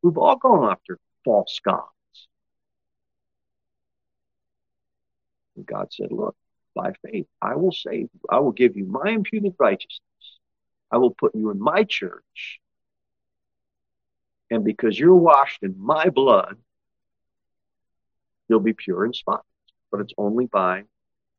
We've 0.01 0.17
all 0.17 0.35
gone 0.35 0.71
after 0.71 0.97
false 1.25 1.59
gods. 1.63 1.87
And 5.55 5.65
God 5.65 5.91
said, 5.91 6.11
Look, 6.11 6.35
by 6.75 6.93
faith, 7.05 7.27
I 7.41 7.55
will 7.55 7.71
save 7.71 8.09
you. 8.13 8.19
I 8.29 8.39
will 8.39 8.51
give 8.51 8.77
you 8.77 8.85
my 8.85 9.09
imputed 9.09 9.55
righteousness. 9.59 9.99
I 10.91 10.97
will 10.97 11.11
put 11.11 11.35
you 11.35 11.51
in 11.51 11.59
my 11.59 11.83
church. 11.83 12.59
And 14.51 14.63
because 14.63 14.97
you're 14.97 15.15
washed 15.15 15.61
in 15.61 15.75
my 15.77 16.09
blood, 16.09 16.57
you'll 18.47 18.59
be 18.59 18.73
pure 18.73 19.05
and 19.05 19.15
spotless. 19.15 19.45
But 19.91 20.01
it's 20.01 20.13
only 20.17 20.45
by 20.45 20.83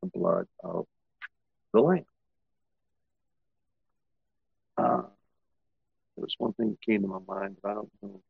the 0.01 0.07
blood 0.07 0.47
of 0.63 0.85
the 1.73 1.81
Lamb. 1.81 2.05
Uh, 4.77 5.01
there 6.15 6.23
was 6.23 6.35
one 6.37 6.53
thing 6.53 6.69
that 6.69 6.81
came 6.81 7.01
to 7.01 7.07
my 7.07 7.19
mind, 7.27 7.57
but 7.61 7.71
I 7.71 7.73
don't 7.75 7.89
know. 8.01 8.21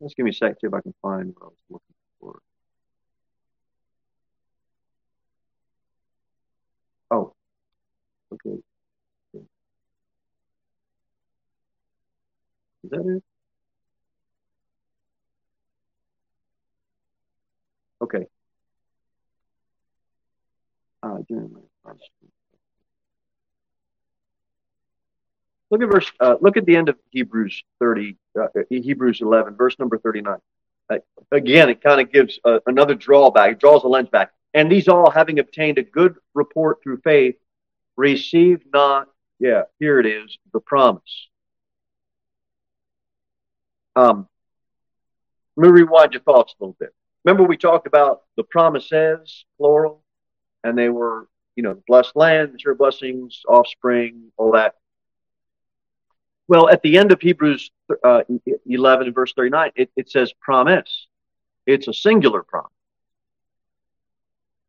Let's 0.00 0.14
give 0.14 0.24
me 0.24 0.30
a 0.30 0.34
sec, 0.34 0.56
see 0.60 0.66
if 0.66 0.74
I 0.74 0.80
can 0.80 0.94
find 1.00 1.34
what 1.36 1.42
I 1.42 1.46
was 1.46 1.56
looking 1.70 1.94
for. 2.20 2.40
Oh, 7.10 7.34
okay. 8.32 8.62
Is 12.86 12.90
that 12.90 13.16
it? 13.16 13.22
Okay. 18.00 18.26
Uh, 21.02 21.18
Look 25.68 25.82
at 25.82 25.90
verse. 25.90 26.12
Uh, 26.20 26.36
look 26.40 26.56
at 26.56 26.64
the 26.64 26.76
end 26.76 26.88
of 26.88 26.96
Hebrews 27.10 27.64
thirty, 27.80 28.16
uh, 28.40 28.46
Hebrews 28.70 29.20
eleven, 29.20 29.56
verse 29.56 29.76
number 29.80 29.98
thirty-nine. 29.98 30.38
Uh, 30.88 30.98
again, 31.32 31.68
it 31.68 31.82
kind 31.82 32.00
of 32.00 32.12
gives 32.12 32.38
uh, 32.44 32.60
another 32.66 32.94
drawback. 32.94 33.52
It 33.52 33.58
draws 33.58 33.82
a 33.82 33.88
lens 33.88 34.08
back. 34.08 34.30
And 34.54 34.70
these 34.70 34.86
all, 34.86 35.10
having 35.10 35.40
obtained 35.40 35.78
a 35.78 35.82
good 35.82 36.14
report 36.34 36.78
through 36.84 36.98
faith, 36.98 37.34
received 37.96 38.66
not. 38.72 39.08
Yeah, 39.40 39.62
here 39.80 39.98
it 39.98 40.06
is, 40.06 40.38
the 40.52 40.60
promise. 40.60 41.28
Um, 43.96 44.28
let 45.56 45.66
me 45.66 45.72
rewind 45.72 46.12
your 46.12 46.22
thoughts 46.22 46.54
a 46.60 46.62
little 46.62 46.76
bit. 46.78 46.94
Remember, 47.24 47.42
we 47.42 47.56
talked 47.56 47.86
about 47.86 48.22
the 48.36 48.44
promises, 48.44 49.46
plural, 49.56 50.02
and 50.62 50.76
they 50.76 50.90
were, 50.90 51.28
you 51.56 51.62
know, 51.62 51.82
blessed 51.88 52.14
land, 52.14 52.60
sure 52.60 52.74
blessings, 52.74 53.42
offspring, 53.48 54.30
all 54.36 54.52
that. 54.52 54.74
Well, 56.46 56.68
at 56.68 56.82
the 56.82 56.98
end 56.98 57.10
of 57.10 57.20
Hebrews 57.20 57.70
uh, 58.04 58.22
11 58.66 59.12
verse 59.12 59.32
39, 59.32 59.72
it, 59.74 59.90
it 59.96 60.10
says 60.10 60.32
promise. 60.40 61.08
It's 61.66 61.88
a 61.88 61.94
singular 61.94 62.42
promise. 62.42 62.70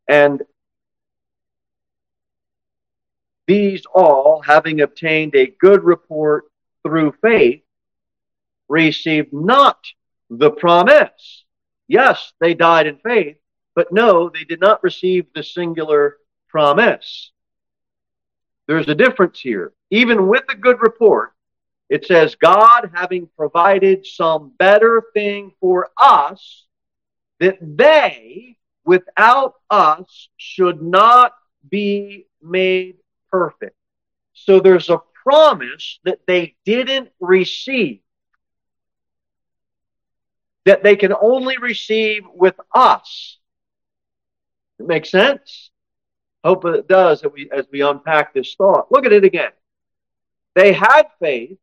And 0.07 0.41
these 3.45 3.85
all, 3.93 4.41
having 4.41 4.81
obtained 4.81 5.35
a 5.35 5.47
good 5.59 5.83
report 5.83 6.45
through 6.83 7.13
faith, 7.21 7.61
received 8.67 9.34
not 9.34 9.77
the 10.30 10.51
promise. 10.51 11.45
Yes, 11.88 12.34
they 12.39 12.53
died 12.53 12.88
in 12.88 12.97
faith, 12.97 13.38
but 13.75 13.91
no, 13.91 14.30
they 14.30 14.43
did 14.43 14.60
not 14.60 14.84
receive 14.84 15.25
the 15.34 15.43
singular 15.43 16.17
promise. 16.49 17.32
There's 18.67 18.89
a 18.89 18.95
difference 18.95 19.39
here. 19.39 19.73
Even 19.89 20.27
with 20.27 20.43
the 20.47 20.56
good 20.56 20.82
report, 20.82 21.34
it 21.89 22.06
says, 22.06 22.36
God 22.36 22.91
having 22.93 23.30
provided 23.38 24.06
some 24.06 24.51
better 24.60 25.03
thing 25.13 25.53
for 25.62 25.89
us, 25.97 26.65
that 27.39 27.58
they 27.62 28.58
without 28.84 29.53
us 29.69 30.30
should 30.36 30.82
not 30.82 31.34
be 31.69 32.25
made 32.41 32.95
perfect. 33.32 33.75
So 34.34 34.60
there's 34.60 34.89
a 34.89 35.01
promise 35.23 35.99
that 36.03 36.19
they 36.27 36.56
didn't 36.65 37.10
receive 37.19 37.99
that 40.67 40.84
they 40.84 40.97
can 40.97 41.13
only 41.21 41.58
receive 41.58 42.23
with 42.34 42.56
us. 42.75 43.38
It 44.80 44.86
makes 44.86 45.10
sense? 45.10 45.71
Hope 46.43 46.65
it 46.65 46.89
does 46.89 47.23
as 47.23 47.32
we, 47.32 47.49
as 47.56 47.65
we 47.71 47.82
unpack 47.82 48.34
this 48.34 48.53
thought. 48.53 48.91
Look 48.91 49.06
at 49.06 49.13
it 49.13 49.23
again. 49.23 49.51
They 50.56 50.73
had 50.73 51.03
faith, 51.21 51.58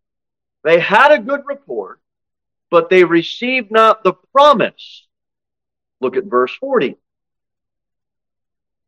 they 0.62 0.80
had 0.80 1.12
a 1.12 1.18
good 1.18 1.42
report, 1.44 2.00
but 2.70 2.88
they 2.88 3.04
received 3.04 3.70
not 3.70 4.04
the 4.04 4.14
promise. 4.32 5.06
Look 6.00 6.16
at 6.16 6.24
verse 6.24 6.54
40. 6.58 6.96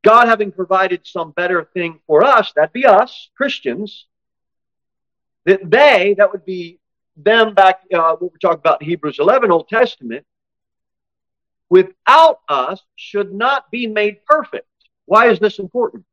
God 0.03 0.29
having 0.29 0.51
provided 0.51 1.07
some 1.07 1.33
better 1.33 1.69
thing 1.75 2.01
for 2.07 2.25
us, 2.25 2.53
that'd 2.57 2.73
be 2.73 2.87
us, 2.87 3.29
Christians, 3.37 4.07
that 5.45 5.61
they, 5.71 6.15
that 6.17 6.33
would 6.33 6.47
be 6.47 6.79
them 7.17 7.55
back, 7.55 7.81
uh, 7.93 8.13
what 8.17 8.33
we're 8.33 8.39
talking 8.39 8.59
about 8.59 8.83
Hebrews 8.83 9.19
11, 9.19 9.51
Old 9.51 9.69
Testament, 9.69 10.25
without 11.69 12.41
us 12.49 12.81
should 12.97 13.33
not 13.33 13.71
be 13.71 13.87
made 13.87 14.25
perfect. 14.27 14.67
Why 15.07 15.29
is 15.31 15.39
this 15.39 15.59
important? 15.59 16.05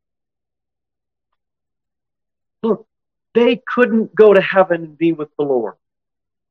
Look, 2.62 2.88
they 3.34 3.62
couldn't 3.68 4.16
go 4.16 4.34
to 4.34 4.42
heaven 4.42 4.84
and 4.84 4.98
be 4.98 5.12
with 5.12 5.30
the 5.38 5.44
Lord 5.44 5.76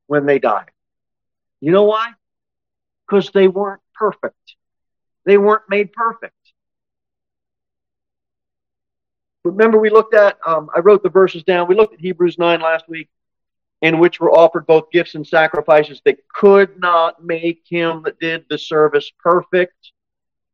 when 0.06 0.26
they 0.26 0.38
died. 0.38 0.70
You 1.60 1.72
know 1.72 1.84
why? 1.84 2.12
Because 3.06 3.30
they 3.30 3.48
weren't 3.48 3.80
perfect. 3.94 4.56
They 5.24 5.38
weren't 5.38 5.62
made 5.68 5.92
perfect. 5.92 6.34
Remember, 9.44 9.78
we 9.78 9.90
looked 9.90 10.14
at, 10.14 10.38
um, 10.46 10.70
I 10.74 10.80
wrote 10.80 11.02
the 11.02 11.08
verses 11.08 11.42
down. 11.42 11.68
We 11.68 11.74
looked 11.74 11.94
at 11.94 12.00
Hebrews 12.00 12.38
9 12.38 12.60
last 12.60 12.88
week 12.88 13.08
in 13.82 13.98
which 13.98 14.20
were 14.20 14.30
offered 14.30 14.66
both 14.66 14.90
gifts 14.92 15.16
and 15.16 15.26
sacrifices 15.26 16.00
that 16.04 16.16
could 16.28 16.78
not 16.80 17.22
make 17.22 17.62
him 17.68 18.02
that 18.04 18.18
did 18.20 18.44
the 18.48 18.56
service 18.56 19.10
perfect. 19.18 19.90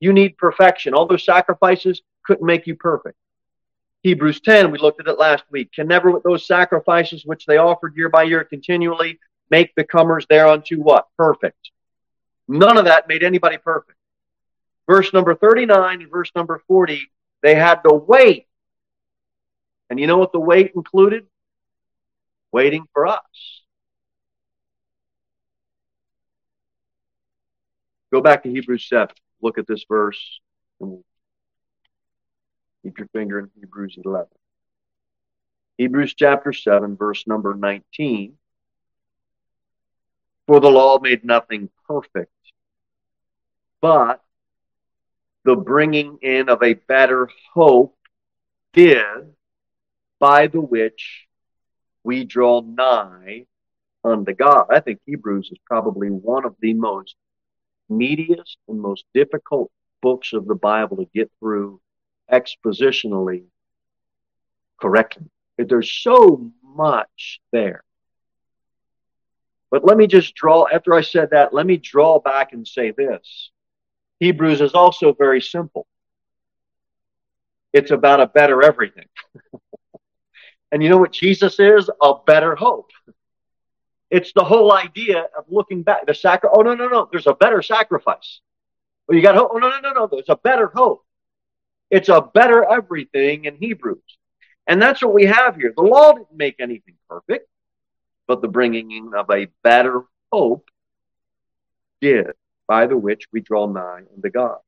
You 0.00 0.14
need 0.14 0.38
perfection. 0.38 0.94
All 0.94 1.06
those 1.06 1.26
sacrifices 1.26 2.00
couldn't 2.24 2.46
make 2.46 2.66
you 2.66 2.74
perfect. 2.74 3.16
Hebrews 4.02 4.40
10, 4.40 4.70
we 4.70 4.78
looked 4.78 5.00
at 5.00 5.08
it 5.08 5.18
last 5.18 5.44
week, 5.50 5.72
can 5.72 5.86
never 5.86 6.10
with 6.10 6.22
those 6.22 6.46
sacrifices 6.46 7.26
which 7.26 7.44
they 7.44 7.58
offered 7.58 7.96
year 7.96 8.08
by 8.08 8.22
year 8.22 8.44
continually 8.44 9.18
make 9.50 9.74
the 9.74 9.84
comers 9.84 10.26
thereunto 10.28 10.76
what? 10.76 11.06
Perfect. 11.16 11.70
None 12.46 12.78
of 12.78 12.86
that 12.86 13.08
made 13.08 13.22
anybody 13.22 13.58
perfect. 13.58 13.98
Verse 14.88 15.12
number 15.12 15.34
39 15.34 16.00
and 16.00 16.10
verse 16.10 16.30
number 16.34 16.62
40, 16.66 17.10
they 17.42 17.54
had 17.54 17.82
to 17.82 17.92
wait. 17.94 18.46
And 19.90 20.00
you 20.00 20.06
know 20.06 20.16
what 20.16 20.32
the 20.32 20.40
wait 20.40 20.72
included? 20.74 21.26
Waiting 22.52 22.84
for 22.92 23.06
us. 23.06 23.62
Go 28.12 28.20
back 28.20 28.42
to 28.42 28.50
Hebrews 28.50 28.88
7. 28.88 29.14
Look 29.42 29.58
at 29.58 29.66
this 29.66 29.84
verse. 29.88 30.40
And 30.80 31.02
keep 32.82 32.98
your 32.98 33.08
finger 33.08 33.38
in 33.38 33.50
Hebrews 33.58 33.98
11. 34.04 34.28
Hebrews 35.76 36.14
chapter 36.14 36.52
7, 36.52 36.96
verse 36.96 37.26
number 37.26 37.54
19. 37.54 38.34
For 40.46 40.60
the 40.60 40.70
law 40.70 40.98
made 40.98 41.24
nothing 41.24 41.68
perfect, 41.86 42.32
but 43.82 44.22
the 45.44 45.56
bringing 45.56 46.18
in 46.22 46.48
of 46.48 46.62
a 46.62 46.74
better 46.74 47.28
hope 47.52 47.96
did, 48.72 49.34
by 50.18 50.46
the 50.46 50.60
which 50.60 51.27
we 52.08 52.24
draw 52.24 52.62
nigh 52.62 53.44
unto 54.02 54.32
God. 54.32 54.68
I 54.70 54.80
think 54.80 54.98
Hebrews 55.04 55.50
is 55.52 55.58
probably 55.66 56.08
one 56.08 56.46
of 56.46 56.56
the 56.58 56.72
most 56.72 57.14
meatiest 57.90 58.56
and 58.66 58.80
most 58.80 59.04
difficult 59.12 59.70
books 60.00 60.32
of 60.32 60.46
the 60.46 60.54
Bible 60.54 60.96
to 60.96 61.06
get 61.14 61.30
through 61.38 61.82
expositionally 62.32 63.42
correctly. 64.80 65.26
There's 65.58 65.92
so 65.92 66.50
much 66.64 67.40
there. 67.52 67.84
But 69.70 69.84
let 69.84 69.98
me 69.98 70.06
just 70.06 70.34
draw, 70.34 70.66
after 70.72 70.94
I 70.94 71.02
said 71.02 71.28
that, 71.32 71.52
let 71.52 71.66
me 71.66 71.76
draw 71.76 72.20
back 72.20 72.54
and 72.54 72.66
say 72.66 72.90
this. 72.90 73.50
Hebrews 74.18 74.62
is 74.62 74.72
also 74.72 75.12
very 75.12 75.42
simple. 75.42 75.86
It's 77.74 77.90
about 77.90 78.20
a 78.20 78.26
better 78.26 78.62
everything. 78.62 79.08
and 80.72 80.82
you 80.82 80.88
know 80.88 80.98
what 80.98 81.12
Jesus 81.12 81.58
is? 81.58 81.90
A 82.02 82.14
better 82.26 82.54
hope. 82.54 82.90
It's 84.10 84.32
the 84.32 84.44
whole 84.44 84.72
idea 84.72 85.26
of 85.36 85.44
looking 85.48 85.82
back. 85.82 86.06
The 86.06 86.14
sacri- 86.14 86.50
Oh, 86.52 86.62
no, 86.62 86.74
no, 86.74 86.88
no. 86.88 87.08
There's 87.10 87.26
a 87.26 87.34
better 87.34 87.62
sacrifice. 87.62 88.40
Oh, 89.08 89.14
you 89.14 89.22
got 89.22 89.34
hope? 89.34 89.50
Oh, 89.52 89.58
no, 89.58 89.68
no, 89.68 89.80
no, 89.80 89.92
no. 89.92 90.06
There's 90.06 90.28
a 90.28 90.36
better 90.36 90.68
hope. 90.68 91.04
It's 91.90 92.08
a 92.08 92.20
better 92.20 92.64
everything 92.64 93.46
in 93.46 93.56
Hebrews. 93.56 93.98
And 94.66 94.80
that's 94.80 95.02
what 95.02 95.14
we 95.14 95.24
have 95.24 95.56
here. 95.56 95.72
The 95.74 95.82
law 95.82 96.12
didn't 96.12 96.36
make 96.36 96.56
anything 96.60 96.94
perfect, 97.08 97.48
but 98.26 98.42
the 98.42 98.48
bringing 98.48 98.90
in 98.90 99.14
of 99.14 99.30
a 99.30 99.48
better 99.62 100.02
hope 100.30 100.68
did, 102.00 102.32
by 102.66 102.86
the 102.86 102.96
which 102.96 103.26
we 103.32 103.40
draw 103.40 103.66
nigh 103.66 104.02
unto 104.14 104.28
God. 104.28 104.58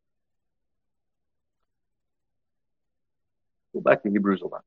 Go 3.74 3.80
back 3.80 4.02
to 4.02 4.10
Hebrews 4.10 4.40
11. 4.42 4.60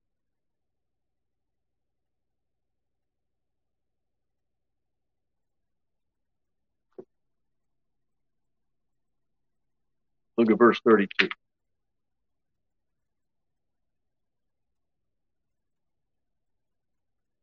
Look 10.38 10.52
at 10.52 10.58
verse 10.58 10.80
32. 10.84 11.30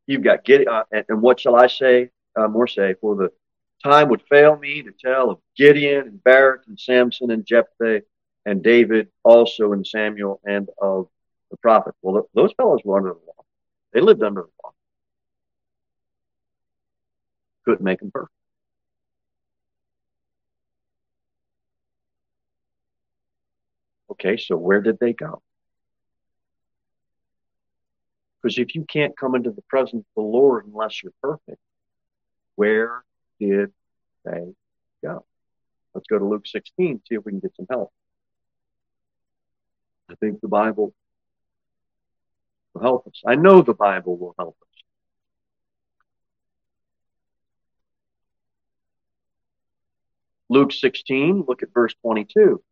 You've 0.06 0.24
got 0.24 0.44
Gideon, 0.44 0.68
uh, 0.68 0.82
and, 0.90 1.04
and, 1.08 1.22
what 1.22 1.38
shall 1.38 1.54
I 1.54 1.68
say? 1.68 2.10
Uh, 2.34 2.48
more 2.48 2.66
say, 2.66 2.94
for 3.00 3.14
the 3.14 3.30
time 3.84 4.08
would 4.08 4.22
fail 4.28 4.56
me 4.56 4.82
to 4.82 4.90
tell 4.90 5.30
of 5.30 5.38
Gideon 5.56 6.08
and 6.08 6.24
Barak 6.24 6.62
and 6.66 6.78
Samson 6.78 7.30
and 7.30 7.46
Jephthah 7.46 8.02
and 8.44 8.62
David 8.62 9.08
also 9.22 9.72
and 9.72 9.86
Samuel 9.86 10.40
and 10.44 10.68
of 10.80 11.08
the 11.50 11.56
prophet. 11.58 11.94
Well, 12.02 12.28
those 12.34 12.52
fellows 12.56 12.80
were 12.84 12.96
under 12.96 13.10
the 13.10 13.20
law. 13.26 13.44
They 13.92 14.00
lived 14.00 14.22
under 14.22 14.42
the 14.42 14.48
law. 14.64 14.72
Couldn't 17.64 17.84
make 17.84 18.00
them 18.00 18.10
perfect. 18.10 18.39
Okay, 24.20 24.36
so 24.36 24.54
where 24.56 24.82
did 24.82 24.98
they 25.00 25.14
go? 25.14 25.42
Because 28.42 28.58
if 28.58 28.74
you 28.74 28.84
can't 28.84 29.16
come 29.16 29.34
into 29.34 29.50
the 29.50 29.62
presence 29.62 30.00
of 30.00 30.14
the 30.14 30.22
Lord 30.22 30.66
unless 30.66 31.02
you're 31.02 31.12
perfect, 31.22 31.60
where 32.54 33.02
did 33.38 33.72
they 34.24 34.52
go? 35.02 35.24
Let's 35.94 36.06
go 36.06 36.18
to 36.18 36.24
Luke 36.24 36.46
16, 36.46 37.00
see 37.08 37.14
if 37.14 37.24
we 37.24 37.32
can 37.32 37.40
get 37.40 37.56
some 37.56 37.66
help. 37.70 37.92
I 40.10 40.14
think 40.16 40.40
the 40.40 40.48
Bible 40.48 40.92
will 42.74 42.82
help 42.82 43.06
us. 43.06 43.22
I 43.26 43.36
know 43.36 43.62
the 43.62 43.74
Bible 43.74 44.18
will 44.18 44.34
help 44.38 44.56
us. 44.60 44.82
Luke 50.50 50.72
16, 50.72 51.44
look 51.46 51.62
at 51.62 51.72
verse 51.72 51.94
22. 52.02 52.62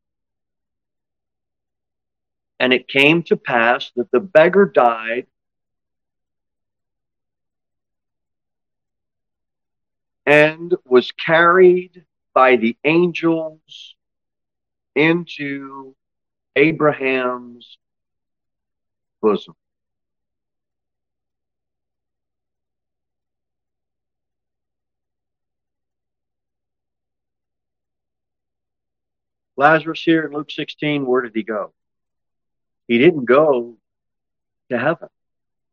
And 2.61 2.73
it 2.73 2.89
came 2.89 3.23
to 3.25 3.37
pass 3.37 3.91
that 3.97 4.11
the 4.11 4.21
beggar 4.21 4.67
died 4.67 5.27
and 10.27 10.75
was 10.85 11.11
carried 11.13 12.05
by 12.35 12.57
the 12.57 12.77
angels 12.85 13.95
into 14.95 15.95
Abraham's 16.55 17.79
bosom. 19.23 19.55
Lazarus 29.57 30.03
here 30.03 30.25
in 30.25 30.33
Luke 30.33 30.51
16, 30.51 31.07
where 31.07 31.23
did 31.23 31.33
he 31.35 31.43
go? 31.43 31.73
He 32.89 32.99
didn't 32.99 33.27
go 33.27 33.77
to 34.71 34.79
heaven 34.79 35.09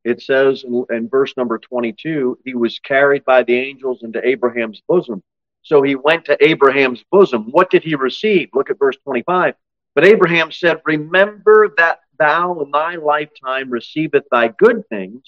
it 0.05 0.21
says 0.21 0.63
in, 0.63 0.85
in, 0.91 1.09
verse 1.09 1.35
number 1.35 1.57
22, 1.57 2.37
he 2.45 2.53
was 2.53 2.79
carried 2.79 3.25
by 3.25 3.41
the 3.41 3.55
angels 3.55 4.03
into 4.03 4.25
Abraham's 4.25 4.81
bosom. 4.87 5.23
So 5.63 5.81
he 5.81 5.95
went 5.95 6.25
to 6.25 6.37
Abraham's 6.45 7.03
bosom. 7.11 7.47
What 7.49 7.71
did 7.71 7.83
he 7.83 7.95
receive? 7.95 8.49
Look 8.53 8.69
at 8.69 8.77
verse 8.77 8.97
25. 9.03 9.55
But 9.95 10.05
Abraham 10.05 10.51
said, 10.51 10.79
Remember 10.85 11.73
that 11.77 12.01
thou 12.19 12.61
in 12.61 12.69
thy 12.69 12.95
lifetime 12.95 13.71
receiveth 13.71 14.25
thy 14.31 14.49
good 14.49 14.87
things, 14.89 15.23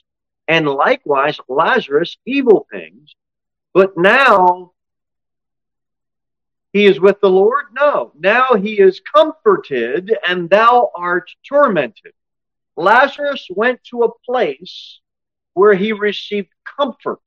and 0.48 0.68
likewise 0.68 1.40
Lazarus 1.50 2.16
evil 2.28 2.68
things. 2.72 3.16
But 3.74 3.98
now 3.98 4.74
he 6.74 6.86
is 6.86 7.00
with 7.00 7.20
the 7.22 7.30
Lord? 7.30 7.66
No. 7.74 8.12
Now 8.18 8.54
he 8.54 8.80
is 8.80 9.00
comforted, 9.00 10.16
and 10.28 10.50
thou 10.50 10.92
art 10.96 11.30
tormented. 11.48 12.14
Lazarus 12.76 13.48
went 13.50 13.84
to 13.86 14.04
a 14.04 14.12
place 14.26 15.00
where 15.54 15.74
he 15.74 15.92
received 15.92 16.50
comfort. 16.78 17.22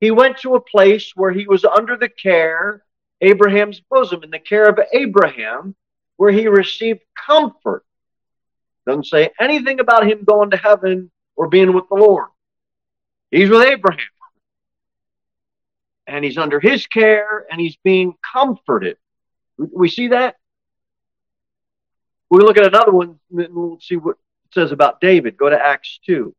He 0.00 0.10
went 0.10 0.38
to 0.38 0.54
a 0.54 0.60
place 0.60 1.12
where 1.14 1.32
he 1.32 1.46
was 1.46 1.64
under 1.64 1.96
the 1.96 2.10
care, 2.10 2.84
Abraham's 3.22 3.80
bosom, 3.80 4.22
in 4.22 4.30
the 4.30 4.38
care 4.38 4.68
of 4.68 4.78
Abraham, 4.92 5.74
where 6.16 6.30
he 6.30 6.46
received 6.46 7.00
comfort. 7.26 7.84
Doesn't 8.86 9.06
say 9.06 9.30
anything 9.40 9.80
about 9.80 10.06
him 10.06 10.24
going 10.24 10.50
to 10.50 10.58
heaven 10.58 11.10
or 11.36 11.48
being 11.48 11.72
with 11.72 11.88
the 11.88 11.94
Lord. 11.94 12.28
He's 13.30 13.48
with 13.48 13.66
Abraham. 13.66 14.06
And 16.06 16.24
he's 16.24 16.38
under 16.38 16.60
his 16.60 16.86
care 16.86 17.46
and 17.50 17.60
he's 17.60 17.76
being 17.76 18.14
comforted. 18.32 18.98
We 19.56 19.88
see 19.88 20.08
that? 20.08 20.36
We'll 22.28 22.44
look 22.44 22.58
at 22.58 22.66
another 22.66 22.92
one 22.92 23.18
and 23.36 23.54
we'll 23.54 23.80
see 23.80 23.96
what 23.96 24.16
it 24.46 24.54
says 24.54 24.72
about 24.72 25.00
David. 25.00 25.36
Go 25.36 25.48
to 25.48 25.58
Acts 25.58 26.00
2. 26.06 26.34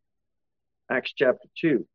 Acts 0.89 1.13
chapter 1.15 1.47
2. 1.59 1.87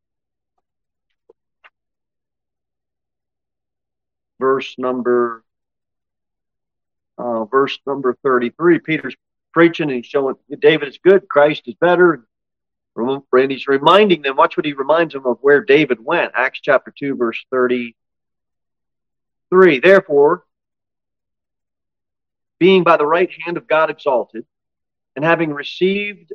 Verse 4.40 4.74
number 4.78 5.44
uh, 7.20 7.44
verse 7.44 7.78
number 7.86 8.16
33. 8.22 8.78
Peter's 8.78 9.14
preaching 9.52 9.90
and 9.90 10.04
showing 10.04 10.36
David 10.58 10.88
is 10.88 10.98
good, 10.98 11.28
Christ 11.28 11.62
is 11.66 11.74
better. 11.74 12.26
And 13.00 13.50
he's 13.50 13.66
reminding 13.66 14.22
them, 14.22 14.36
watch 14.36 14.56
what 14.56 14.66
he 14.66 14.72
reminds 14.72 15.14
them 15.14 15.26
of 15.26 15.38
where 15.40 15.62
David 15.62 16.04
went. 16.04 16.32
Acts 16.34 16.60
chapter 16.62 16.92
2, 16.96 17.16
verse 17.16 17.44
33. 17.50 19.80
Therefore, 19.80 20.44
being 22.58 22.84
by 22.84 22.96
the 22.96 23.06
right 23.06 23.30
hand 23.44 23.56
of 23.56 23.66
God 23.66 23.90
exalted, 23.90 24.44
and 25.16 25.24
having 25.24 25.52
received 25.52 26.32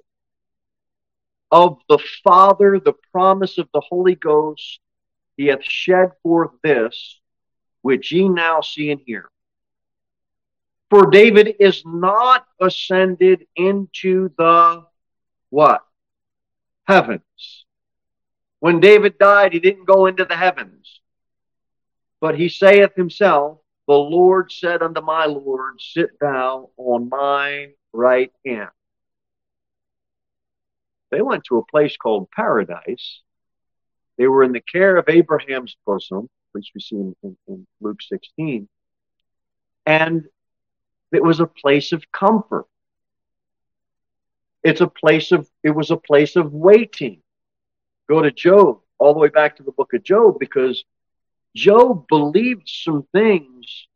of 1.51 1.77
the 1.87 1.99
Father 2.23 2.79
the 2.79 2.93
promise 3.11 3.57
of 3.57 3.67
the 3.73 3.81
Holy 3.81 4.15
Ghost, 4.15 4.79
he 5.37 5.47
hath 5.47 5.63
shed 5.63 6.11
forth 6.23 6.51
this, 6.63 7.19
which 7.81 8.11
ye 8.11 8.27
now 8.27 8.61
see 8.61 8.91
and 8.91 9.01
hear. 9.05 9.29
For 10.89 11.09
David 11.09 11.55
is 11.59 11.83
not 11.85 12.45
ascended 12.59 13.45
into 13.55 14.31
the 14.37 14.85
what? 15.49 15.83
Heavens. 16.87 17.65
When 18.59 18.79
David 18.79 19.17
died, 19.17 19.53
he 19.53 19.59
didn't 19.59 19.85
go 19.85 20.05
into 20.05 20.25
the 20.25 20.35
heavens. 20.35 21.01
But 22.21 22.37
he 22.37 22.49
saith 22.49 22.95
himself, 22.95 23.59
the 23.87 23.93
Lord 23.93 24.51
said 24.51 24.81
unto 24.81 25.01
my 25.01 25.25
Lord, 25.25 25.79
Sit 25.79 26.19
thou 26.19 26.71
on 26.77 27.09
my 27.09 27.69
right 27.93 28.31
hand. 28.45 28.69
They 31.11 31.21
went 31.21 31.43
to 31.45 31.57
a 31.57 31.65
place 31.65 31.97
called 31.97 32.31
paradise. 32.31 33.21
They 34.17 34.27
were 34.27 34.43
in 34.43 34.53
the 34.53 34.61
care 34.61 34.97
of 34.97 35.09
Abraham's 35.09 35.77
bosom, 35.85 36.29
which 36.53 36.71
we 36.73 36.81
see 36.81 36.95
in, 36.95 37.15
in, 37.23 37.37
in 37.47 37.67
Luke 37.81 38.01
16. 38.01 38.67
And 39.85 40.25
It 41.11 41.23
was 41.23 41.39
a 41.39 41.47
place 41.47 41.91
of 41.91 42.11
comfort. 42.11 42.65
It's 44.65 44.81
a 44.81 44.87
place 44.87 45.31
of, 45.31 45.47
it 45.63 45.69
was 45.69 45.91
a 45.91 45.95
place 45.95 46.35
of 46.35 46.51
waiting. 46.51 47.21
Go 48.09 48.23
to 48.23 48.31
Job, 48.31 48.79
all 48.97 49.13
the 49.13 49.19
way 49.19 49.27
back 49.27 49.57
to 49.57 49.63
the 49.63 49.71
book 49.71 49.93
of 49.93 50.01
Job, 50.01 50.37
because 50.39 50.83
Job 51.55 52.07
believed 52.07 52.67
some 52.67 53.05
things 53.11 53.87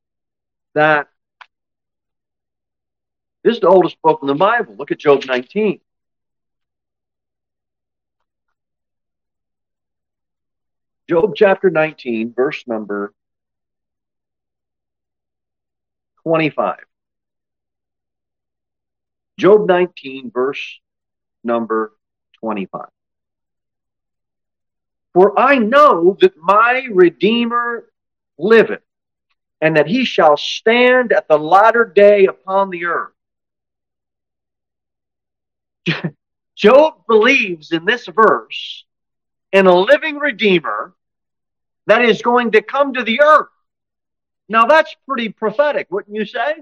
that 0.75 1.07
this 3.43 3.55
is 3.55 3.61
the 3.61 3.67
oldest 3.67 3.99
book 4.03 4.19
in 4.21 4.27
the 4.27 4.35
Bible. 4.35 4.75
Look 4.77 4.91
at 4.91 4.99
Job 4.99 5.25
19. 5.25 5.79
Job 11.09 11.33
chapter 11.35 11.71
19, 11.71 12.35
verse 12.35 12.63
number 12.67 13.11
25. 16.21 16.88
Job 19.39 19.67
19, 19.67 20.31
verse 20.31 20.79
number 21.45 21.93
25. 22.41 22.81
For 25.13 25.39
I 25.39 25.57
know 25.57 26.17
that 26.19 26.37
my 26.37 26.85
Redeemer 26.91 27.85
liveth, 28.37 28.81
and 29.61 29.77
that 29.77 29.87
he 29.87 30.03
shall 30.05 30.35
stand 30.37 31.13
at 31.13 31.27
the 31.27 31.37
latter 31.37 31.85
day 31.85 32.25
upon 32.25 32.69
the 32.69 32.85
earth. 32.85 33.13
Job 36.55 37.05
believes 37.07 37.71
in 37.71 37.85
this 37.85 38.07
verse 38.07 38.85
in 39.53 39.67
a 39.67 39.75
living 39.75 40.17
Redeemer 40.17 40.93
that 41.87 42.03
is 42.03 42.21
going 42.21 42.51
to 42.51 42.61
come 42.61 42.93
to 42.93 43.03
the 43.03 43.21
earth. 43.21 43.47
Now 44.49 44.65
that's 44.65 44.93
pretty 45.07 45.29
prophetic, 45.29 45.87
wouldn't 45.89 46.15
you 46.15 46.25
say? 46.25 46.55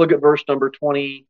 Look 0.00 0.12
at 0.12 0.20
verse 0.22 0.42
number 0.48 0.70
26. 0.70 1.24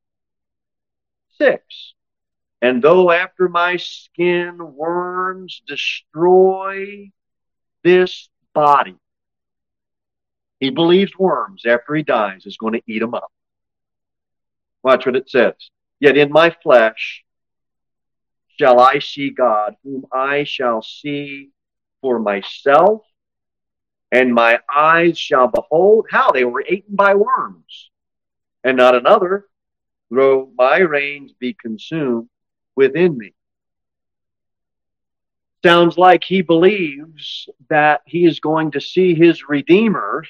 And 2.62 2.80
though 2.80 3.11
after 3.11 3.48
my 3.48 3.76
skin 3.78 4.59
worms 4.76 5.61
destroy 5.66 7.11
this 7.83 8.28
body, 8.54 8.94
he 10.61 10.70
believes 10.70 11.11
worms 11.18 11.64
after 11.66 11.96
he 11.96 12.04
dies 12.04 12.46
is 12.46 12.59
going 12.59 12.74
to 12.74 12.83
eat 12.87 13.02
him 13.02 13.12
up. 13.12 13.33
Watch 14.85 15.04
what 15.04 15.16
it 15.16 15.28
says. 15.28 15.54
Yet 15.98 16.16
in 16.16 16.30
my 16.30 16.54
flesh 16.62 17.24
shall 18.56 18.78
I 18.78 19.00
see 19.00 19.30
God, 19.30 19.74
whom 19.83 20.06
I 20.12 20.44
shall 20.44 20.80
see 20.80 21.50
for 22.02 22.20
myself, 22.20 23.02
and 24.12 24.33
my 24.33 24.61
eyes 24.72 25.18
shall 25.18 25.48
behold 25.48 26.06
how 26.09 26.30
they 26.30 26.44
were 26.44 26.62
eaten 26.62 26.94
by 26.94 27.16
worms, 27.16 27.89
and 28.64 28.77
not 28.77 28.94
another, 28.94 29.46
though 30.11 30.51
my 30.57 30.79
reins 30.79 31.33
be 31.33 31.55
consumed 31.55 32.29
within 32.77 33.16
me. 33.16 33.33
Sounds 35.62 35.99
like 35.99 36.25
he 36.25 36.40
believes 36.40 37.49
that 37.68 38.01
he 38.07 38.25
is 38.25 38.40
going 38.40 38.70
to 38.73 38.81
see 38.81 39.14
his 39.14 39.49
Redeemer 39.49 40.25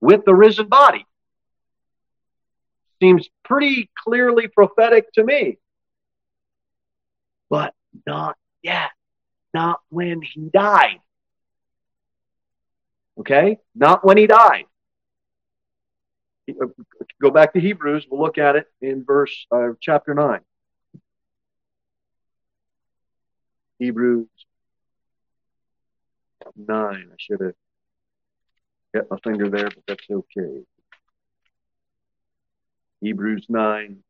with 0.00 0.24
the 0.24 0.34
risen 0.34 0.68
body. 0.68 1.06
Seems 3.00 3.28
pretty 3.44 3.90
clearly 4.04 4.46
prophetic 4.48 5.10
to 5.14 5.24
me. 5.24 5.56
But 7.48 7.74
not 8.06 8.36
yet. 8.62 8.90
Not 9.54 9.80
when 9.88 10.20
he 10.20 10.50
died. 10.52 11.00
Okay? 13.18 13.58
Not 13.74 14.04
when 14.04 14.18
he 14.18 14.26
died. 14.26 14.66
Go 17.20 17.30
back 17.30 17.52
to 17.54 17.60
Hebrews. 17.60 18.06
We'll 18.10 18.20
look 18.20 18.38
at 18.38 18.56
it 18.56 18.66
in 18.80 19.04
verse 19.04 19.46
uh, 19.50 19.70
chapter 19.80 20.14
9. 20.14 20.40
Hebrews 23.78 24.28
9. 26.56 26.76
I 26.78 26.96
should 27.18 27.40
have 27.40 27.54
got 28.94 29.10
my 29.10 29.18
finger 29.24 29.48
there, 29.48 29.70
but 29.70 29.84
that's 29.86 30.04
okay. 30.10 30.62
Hebrews 33.00 33.46
9. 33.48 34.02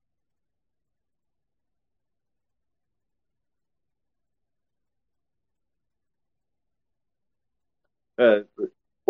Uh, 8.19 8.41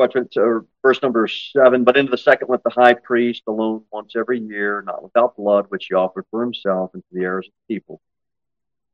watch 0.00 0.16
it, 0.16 0.34
uh, 0.36 0.60
verse 0.82 1.00
number 1.02 1.28
seven. 1.28 1.84
But 1.84 1.96
into 1.96 2.10
the 2.10 2.18
second 2.18 2.48
went 2.48 2.64
the 2.64 2.70
high 2.70 2.94
priest 2.94 3.42
alone 3.46 3.84
once 3.92 4.14
every 4.16 4.40
year, 4.40 4.82
not 4.82 5.02
without 5.02 5.36
blood, 5.36 5.66
which 5.68 5.86
he 5.86 5.94
offered 5.94 6.24
for 6.30 6.42
himself 6.42 6.90
and 6.94 7.02
for 7.04 7.14
the 7.18 7.24
heirs 7.24 7.46
of 7.46 7.52
the 7.68 7.74
people. 7.74 8.00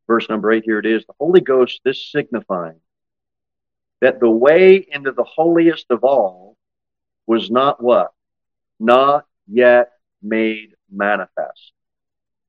Verse 0.07 0.29
number 0.29 0.53
eight, 0.53 0.65
here 0.65 0.79
it 0.79 0.87
is. 0.87 1.05
The 1.07 1.15
Holy 1.19 1.41
Ghost, 1.41 1.81
this 1.85 2.11
signifying 2.11 2.81
that 4.01 4.21
the 4.21 4.31
way 4.31 4.87
into 4.89 5.13
the 5.13 5.25
holiest 5.25 5.87
of 5.91 6.05
all 6.05 6.57
was 7.27 7.51
not 7.51 7.83
what? 7.83 8.13
Not 8.79 9.27
yet 9.49 9.93
made 10.23 10.75
manifest, 10.91 11.73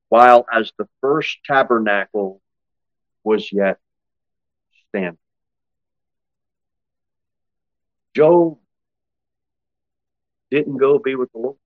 while 0.08 0.46
as 0.52 0.72
the 0.78 0.88
first 1.00 1.38
tabernacle 1.44 2.42
was 3.24 3.50
yet 3.52 3.78
standing. 4.88 5.18
Job 8.18 8.58
didn't 10.50 10.78
go 10.78 10.98
be 10.98 11.14
with 11.14 11.30
the 11.30 11.38
Lord. 11.38 11.56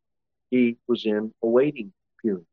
He 0.51 0.77
was 0.87 1.07
in 1.07 1.33
a 1.43 1.47
waiting 1.47 1.95
period 2.21 2.45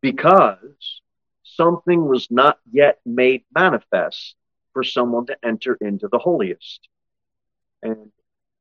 because 0.00 1.00
something 1.42 2.06
was 2.06 2.30
not 2.30 2.60
yet 2.70 3.00
made 3.04 3.42
manifest 3.52 4.36
for 4.74 4.84
someone 4.84 5.26
to 5.26 5.36
enter 5.44 5.76
into 5.80 6.06
the 6.06 6.18
holiest. 6.18 6.88
And 7.82 8.12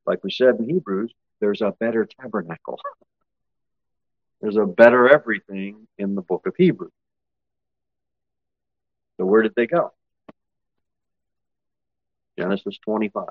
like 0.08 0.24
we 0.24 0.32
said 0.32 0.56
in 0.56 0.68
Hebrews, 0.68 1.14
there's 1.40 1.62
a 1.62 1.76
better 1.80 2.08
tabernacle. 2.20 2.80
There's 4.42 4.58
a 4.58 4.66
better 4.66 5.08
everything 5.08 5.88
in 6.00 6.16
the 6.16 6.24
book 6.24 6.48
of 6.48 6.56
Hebrews. 6.58 6.92
So 9.18 9.26
where 9.28 9.44
did 9.44 9.54
they 9.56 9.68
go? 9.68 9.94
Genesis 12.40 12.80
25. 12.84 13.28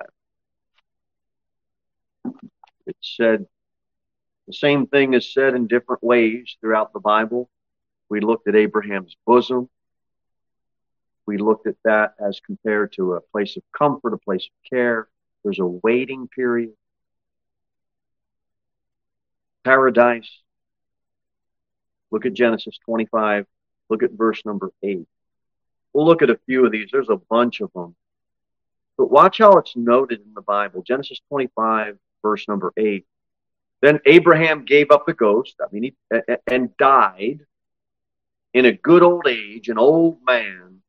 It 2.90 2.96
said 3.00 3.46
the 4.46 4.53
same 4.53 4.87
thing 4.87 5.14
is 5.14 5.33
said 5.33 5.55
in 5.55 5.66
different 5.66 6.03
ways 6.03 6.57
throughout 6.61 6.92
the 6.92 7.00
Bible. 7.00 7.48
We 8.09 8.20
looked 8.20 8.48
at 8.48 8.57
Abraham's 8.57 9.16
bosom. 9.26 9.68
We 11.26 11.38
looked 11.38 11.66
at 11.66 11.76
that 11.85 12.14
as 12.18 12.40
compared 12.44 12.92
to 12.94 13.14
a 13.14 13.20
place 13.20 13.57
of 13.57 13.62
comfort, 13.76 14.12
a 14.12 14.18
place 14.18 14.44
of 14.44 14.70
care. 14.70 15.09
There's 15.44 15.61
a 15.61 15.66
waiting 15.66 16.29
period. 16.29 16.72
Paradise, 19.64 20.29
Look 22.11 22.26
at 22.26 22.35
Genesis 22.35 22.79
25. 22.85 23.46
Look 23.88 24.03
at 24.03 24.12
verse 24.12 24.44
number 24.44 24.70
8. 24.83 25.07
We'll 25.92 26.07
look 26.07 26.22
at 26.22 26.31
a 26.31 26.38
few 26.46 26.64
of 26.66 26.72
these. 26.72 26.88
There's 26.92 27.09
a 27.09 27.16
bunch 27.16 27.61
of 27.61 27.72
them. 27.72 27.94
But 28.96 29.11
watch 29.11 29.38
how 29.38 29.53
it's 29.59 29.76
noted 29.76 30.20
in 30.20 30.35
the 30.35 30.42
Bible. 30.42 30.83
Genesis 30.83 31.20
25, 31.29 31.98
verse 32.22 32.46
number 32.48 32.72
8. 32.76 33.06
Then 33.83 34.00
Abraham 34.04 34.64
gave 34.64 34.90
up 34.90 35.06
the 35.06 35.14
ghost, 35.14 35.56
I 35.61 35.66
mean, 35.72 35.83
he, 35.85 35.94
and 36.46 36.76
died 36.76 37.40
in 38.52 38.66
a 38.66 38.72
good 38.72 39.02
old 39.02 39.26
age, 39.26 39.68
an 39.68 39.78
old 39.78 40.18
man, 40.26 40.83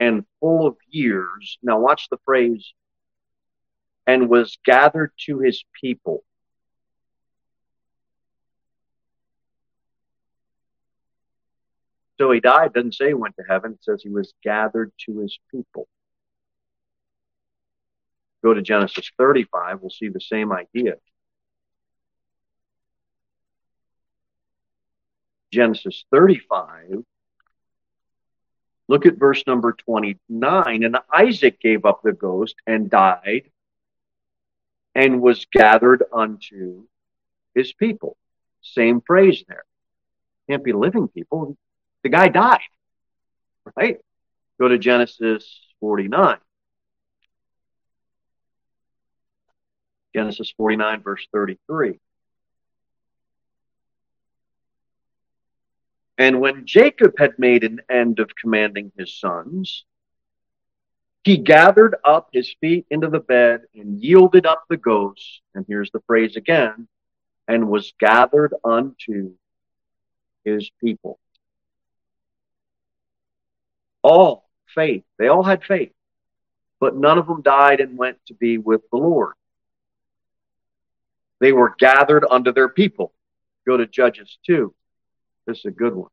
and 0.00 0.24
full 0.40 0.66
of 0.66 0.76
years. 0.90 1.58
Now, 1.62 1.78
watch 1.78 2.08
the 2.10 2.18
phrase, 2.24 2.74
and 4.06 4.28
was 4.28 4.58
gathered 4.64 5.12
to 5.26 5.38
his 5.38 5.64
people. 5.80 6.24
So 12.18 12.30
he 12.30 12.40
died, 12.40 12.74
doesn't 12.74 12.94
say 12.94 13.08
he 13.08 13.14
went 13.14 13.36
to 13.36 13.44
heaven, 13.48 13.72
it 13.72 13.84
says 13.84 14.02
he 14.02 14.08
was 14.08 14.34
gathered 14.42 14.92
to 15.06 15.18
his 15.18 15.38
people. 15.50 15.88
Go 18.44 18.52
to 18.52 18.60
Genesis 18.60 19.10
35, 19.16 19.80
we'll 19.80 19.88
see 19.88 20.08
the 20.08 20.20
same 20.20 20.52
idea. 20.52 20.96
Genesis 25.50 26.04
35, 26.10 27.04
look 28.86 29.06
at 29.06 29.16
verse 29.16 29.42
number 29.46 29.72
29. 29.72 30.84
And 30.84 30.98
Isaac 31.10 31.58
gave 31.58 31.86
up 31.86 32.02
the 32.02 32.12
ghost 32.12 32.56
and 32.66 32.90
died 32.90 33.50
and 34.94 35.22
was 35.22 35.46
gathered 35.50 36.04
unto 36.12 36.84
his 37.54 37.72
people. 37.72 38.18
Same 38.60 39.00
phrase 39.00 39.42
there. 39.48 39.64
Can't 40.50 40.62
be 40.62 40.74
living 40.74 41.08
people. 41.08 41.56
The 42.02 42.10
guy 42.10 42.28
died, 42.28 42.60
right? 43.74 44.00
Go 44.60 44.68
to 44.68 44.76
Genesis 44.76 45.48
49. 45.80 46.36
Genesis 50.14 50.52
49, 50.56 51.02
verse 51.02 51.26
33. 51.32 51.98
And 56.16 56.40
when 56.40 56.66
Jacob 56.66 57.14
had 57.18 57.38
made 57.38 57.64
an 57.64 57.80
end 57.90 58.20
of 58.20 58.30
commanding 58.36 58.92
his 58.96 59.18
sons, 59.18 59.84
he 61.24 61.38
gathered 61.38 61.96
up 62.04 62.28
his 62.32 62.54
feet 62.60 62.86
into 62.90 63.08
the 63.08 63.18
bed 63.18 63.62
and 63.74 64.00
yielded 64.00 64.46
up 64.46 64.64
the 64.68 64.76
ghost. 64.76 65.40
And 65.54 65.64
here's 65.66 65.90
the 65.90 66.02
phrase 66.06 66.36
again 66.36 66.86
and 67.48 67.68
was 67.68 67.92
gathered 67.98 68.54
unto 68.64 69.32
his 70.44 70.70
people. 70.80 71.18
All 74.02 74.48
faith. 74.74 75.02
They 75.18 75.28
all 75.28 75.42
had 75.42 75.64
faith, 75.64 75.92
but 76.78 76.94
none 76.96 77.18
of 77.18 77.26
them 77.26 77.42
died 77.42 77.80
and 77.80 77.98
went 77.98 78.18
to 78.26 78.34
be 78.34 78.58
with 78.58 78.82
the 78.90 78.98
Lord. 78.98 79.34
They 81.40 81.52
were 81.52 81.74
gathered 81.78 82.24
unto 82.30 82.52
their 82.52 82.68
people. 82.68 83.12
Go 83.66 83.76
to 83.76 83.86
Judges 83.86 84.38
2. 84.46 84.74
This 85.46 85.58
is 85.58 85.64
a 85.66 85.70
good 85.70 85.94
one. 85.94 86.10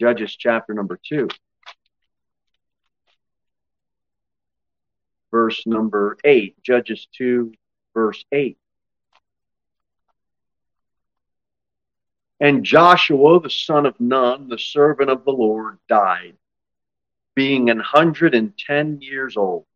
Judges 0.00 0.36
chapter 0.36 0.74
number 0.74 0.98
2. 1.08 1.28
Verse 5.30 5.62
number 5.66 6.16
8. 6.24 6.62
Judges 6.62 7.06
2, 7.16 7.52
verse 7.94 8.24
8. 8.32 8.56
And 12.40 12.64
Joshua, 12.64 13.40
the 13.40 13.50
son 13.50 13.84
of 13.84 13.98
Nun, 13.98 14.48
the 14.48 14.58
servant 14.58 15.10
of 15.10 15.24
the 15.24 15.32
Lord, 15.32 15.78
died, 15.88 16.36
being 17.34 17.68
an 17.68 17.80
hundred 17.80 18.34
and 18.34 18.56
ten 18.56 19.00
years 19.00 19.36
old. 19.36 19.66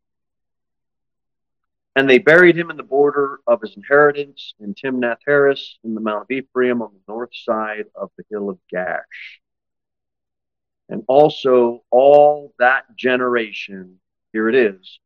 And 1.94 2.08
they 2.08 2.18
buried 2.18 2.56
him 2.56 2.70
in 2.70 2.76
the 2.76 2.82
border 2.82 3.40
of 3.46 3.60
his 3.60 3.76
inheritance 3.76 4.54
in 4.60 4.74
Timnath 4.74 5.18
Heres 5.26 5.78
in 5.84 5.94
the 5.94 6.00
Mount 6.00 6.22
of 6.22 6.30
Ephraim 6.30 6.80
on 6.80 6.90
the 6.92 7.12
north 7.12 7.34
side 7.34 7.84
of 7.94 8.10
the 8.16 8.24
hill 8.30 8.48
of 8.48 8.58
Gash. 8.70 9.40
And 10.88 11.04
also 11.06 11.82
all 11.90 12.54
that 12.58 12.96
generation, 12.96 14.00
here 14.32 14.48
it 14.48 14.54
is, 14.54 15.00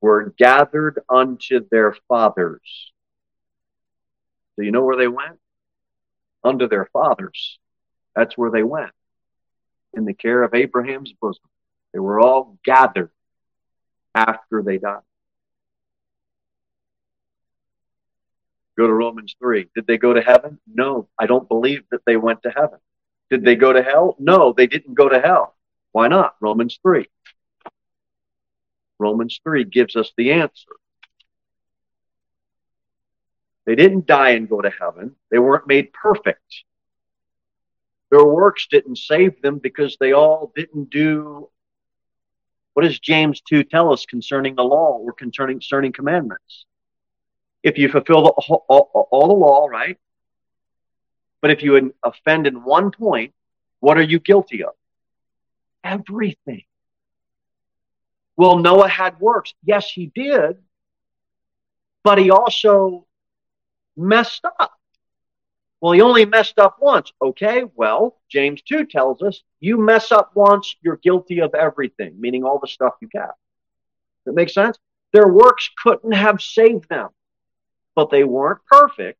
were 0.00 0.34
gathered 0.38 1.00
unto 1.10 1.66
their 1.70 1.94
fathers. 2.08 2.92
Do 4.56 4.64
you 4.64 4.72
know 4.72 4.84
where 4.84 4.96
they 4.96 5.08
went? 5.08 5.38
unto 6.44 6.68
their 6.68 6.88
fathers. 6.92 7.58
That's 8.14 8.36
where 8.36 8.50
they 8.50 8.62
went, 8.62 8.92
in 9.94 10.04
the 10.04 10.14
care 10.14 10.42
of 10.42 10.54
Abraham's 10.54 11.12
bosom. 11.12 11.44
They 11.92 11.98
were 11.98 12.20
all 12.20 12.58
gathered 12.64 13.10
after 14.14 14.62
they 14.62 14.78
died. 14.78 15.00
Go 18.78 18.86
to 18.86 18.92
Romans 18.92 19.36
3. 19.38 19.68
Did 19.74 19.86
they 19.86 19.98
go 19.98 20.12
to 20.12 20.22
heaven? 20.22 20.58
No, 20.66 21.08
I 21.18 21.26
don't 21.26 21.48
believe 21.48 21.82
that 21.90 22.04
they 22.06 22.16
went 22.16 22.42
to 22.42 22.50
heaven. 22.50 22.78
Did 23.30 23.44
they 23.44 23.56
go 23.56 23.72
to 23.72 23.82
hell? 23.82 24.16
No, 24.18 24.52
they 24.52 24.66
didn't 24.66 24.94
go 24.94 25.08
to 25.08 25.20
hell. 25.20 25.54
Why 25.92 26.08
not? 26.08 26.36
Romans 26.40 26.78
3. 26.82 27.06
Romans 28.98 29.40
3 29.42 29.64
gives 29.64 29.96
us 29.96 30.12
the 30.16 30.32
answer. 30.32 30.70
They 33.66 33.74
didn't 33.74 34.06
die 34.06 34.30
and 34.30 34.48
go 34.48 34.60
to 34.60 34.70
heaven. 34.70 35.16
They 35.30 35.38
weren't 35.38 35.66
made 35.66 35.92
perfect. 35.92 36.64
Their 38.10 38.24
works 38.24 38.66
didn't 38.70 38.98
save 38.98 39.40
them 39.42 39.58
because 39.58 39.96
they 39.98 40.12
all 40.12 40.52
didn't 40.54 40.90
do 40.90 41.48
what 42.74 42.84
does 42.84 42.98
James 42.98 43.40
2 43.42 43.64
tell 43.64 43.92
us 43.92 44.06
concerning 44.06 44.54
the 44.54 44.64
law 44.64 44.98
or 44.98 45.12
concerning, 45.12 45.56
concerning 45.56 45.92
commandments? 45.92 46.64
If 47.62 47.78
you 47.78 47.88
fulfill 47.88 48.24
the, 48.24 48.30
all, 48.30 49.08
all 49.10 49.28
the 49.28 49.34
law, 49.34 49.66
right? 49.66 49.98
But 51.40 51.50
if 51.50 51.62
you 51.62 51.94
offend 52.02 52.46
in 52.46 52.64
one 52.64 52.90
point, 52.90 53.34
what 53.80 53.98
are 53.98 54.02
you 54.02 54.20
guilty 54.20 54.64
of? 54.64 54.74
Everything. 55.84 56.64
Well, 58.36 58.58
Noah 58.58 58.88
had 58.88 59.20
works. 59.20 59.54
Yes, 59.64 59.90
he 59.90 60.06
did. 60.14 60.58
But 62.04 62.18
he 62.18 62.30
also 62.30 63.06
messed 63.96 64.44
up. 64.44 64.72
Well, 65.80 65.92
he 65.92 66.00
only 66.00 66.24
messed 66.24 66.60
up 66.60 66.76
once. 66.80 67.12
Okay, 67.20 67.64
well, 67.74 68.20
James 68.28 68.62
2 68.62 68.86
tells 68.86 69.20
us 69.20 69.42
you 69.58 69.78
mess 69.78 70.12
up 70.12 70.30
once, 70.34 70.76
you're 70.80 70.96
guilty 70.96 71.40
of 71.40 71.54
everything, 71.54 72.20
meaning 72.20 72.44
all 72.44 72.60
the 72.60 72.68
stuff 72.68 72.94
you 73.00 73.08
got. 73.12 73.34
That 74.24 74.34
makes 74.34 74.54
sense? 74.54 74.78
Their 75.12 75.26
works 75.26 75.68
couldn't 75.82 76.12
have 76.12 76.40
saved 76.40 76.88
them, 76.88 77.08
but 77.94 78.10
they 78.10 78.24
weren't 78.24 78.64
perfect. 78.66 79.18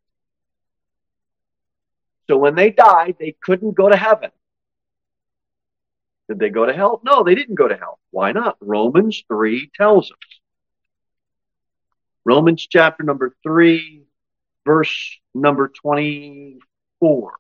So 2.29 2.37
when 2.37 2.55
they 2.55 2.71
died, 2.71 3.17
they 3.19 3.35
couldn't 3.43 3.73
go 3.73 3.89
to 3.89 3.97
heaven. 3.97 4.31
Did 6.29 6.39
they 6.39 6.51
go 6.51 6.65
to 6.65 6.73
hell? 6.73 7.01
No, 7.05 7.25
they 7.25 7.35
didn't 7.35 7.57
go 7.57 7.69
to 7.69 7.77
hell. 7.77 7.99
Why 8.11 8.33
not? 8.33 8.57
Romans 8.61 9.23
3 9.29 9.71
tells 9.75 10.11
us. 10.11 10.19
Romans 12.25 12.67
chapter 12.71 13.03
number 13.03 13.35
3, 13.43 14.05
verse 14.65 15.19
number 15.35 15.69
24. 15.69 17.35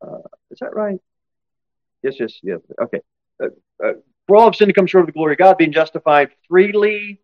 Uh, 0.00 0.16
is 0.50 0.58
that 0.60 0.74
right? 0.74 0.98
Yes, 2.02 2.14
yes, 2.18 2.38
yes. 2.42 2.60
Okay. 2.80 3.00
Uh, 3.42 3.48
uh, 3.84 3.92
for 4.26 4.36
all 4.36 4.48
of 4.48 4.56
sin 4.56 4.68
to 4.68 4.72
come 4.72 4.86
short 4.86 5.02
of 5.02 5.06
the 5.06 5.12
glory 5.12 5.34
of 5.34 5.38
God, 5.38 5.58
being 5.58 5.72
justified 5.72 6.30
freely 6.48 7.20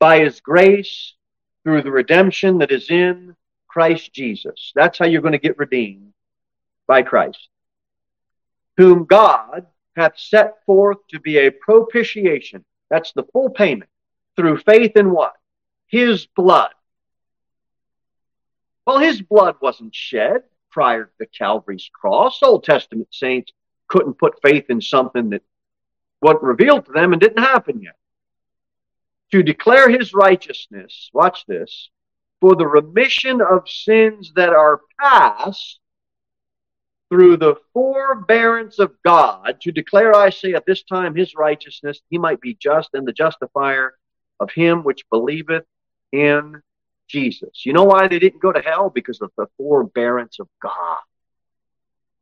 by 0.00 0.20
his 0.20 0.40
grace 0.40 1.14
through 1.62 1.82
the 1.82 1.92
redemption 1.92 2.58
that 2.58 2.72
is 2.72 2.90
in 2.90 3.36
Christ 3.68 4.12
Jesus. 4.12 4.72
That's 4.74 4.98
how 4.98 5.06
you're 5.06 5.22
going 5.22 5.32
to 5.32 5.38
get 5.38 5.58
redeemed 5.58 6.12
by 6.88 7.02
Christ. 7.02 7.48
Whom 8.76 9.04
God 9.04 9.66
hath 9.94 10.18
set 10.18 10.64
forth 10.66 10.98
to 11.10 11.20
be 11.20 11.38
a 11.38 11.50
propitiation. 11.50 12.64
That's 12.88 13.12
the 13.12 13.24
full 13.32 13.50
payment 13.50 13.90
through 14.34 14.58
faith 14.58 14.96
in 14.96 15.12
what? 15.12 15.34
His 15.86 16.26
blood 16.26 16.70
well, 18.90 18.98
his 18.98 19.22
blood 19.22 19.54
wasn't 19.60 19.94
shed 19.94 20.42
prior 20.72 21.04
to 21.04 21.10
the 21.20 21.26
Calvary's 21.26 21.88
cross. 21.92 22.42
Old 22.42 22.64
Testament 22.64 23.06
saints 23.12 23.52
couldn't 23.86 24.18
put 24.18 24.42
faith 24.42 24.66
in 24.68 24.80
something 24.80 25.30
that 25.30 25.42
wasn't 26.20 26.42
revealed 26.42 26.86
to 26.86 26.92
them 26.92 27.12
and 27.12 27.20
didn't 27.20 27.38
happen 27.42 27.82
yet. 27.82 27.94
To 29.32 29.42
declare 29.42 29.88
his 29.88 30.12
righteousness, 30.12 31.10
watch 31.12 31.44
this, 31.46 31.90
for 32.40 32.56
the 32.56 32.66
remission 32.66 33.40
of 33.40 33.68
sins 33.68 34.32
that 34.34 34.50
are 34.50 34.80
past 34.98 35.78
through 37.10 37.36
the 37.36 37.56
forbearance 37.72 38.78
of 38.78 38.92
God, 39.04 39.60
to 39.62 39.72
declare, 39.72 40.14
I 40.14 40.30
say, 40.30 40.54
at 40.54 40.66
this 40.66 40.82
time 40.84 41.14
his 41.14 41.34
righteousness, 41.34 42.00
he 42.08 42.18
might 42.18 42.40
be 42.40 42.54
just 42.54 42.90
and 42.94 43.06
the 43.06 43.12
justifier 43.12 43.94
of 44.38 44.50
him 44.50 44.84
which 44.84 45.08
believeth 45.10 45.64
in 46.12 46.62
Jesus. 47.08 47.66
You 47.66 47.72
know 47.72 47.84
why 47.84 48.08
they 48.08 48.18
didn't 48.18 48.40
go 48.40 48.52
to 48.52 48.60
hell? 48.60 48.90
Because 48.90 49.20
of 49.20 49.30
the 49.36 49.46
forbearance 49.56 50.38
of 50.38 50.48
God. 50.62 50.98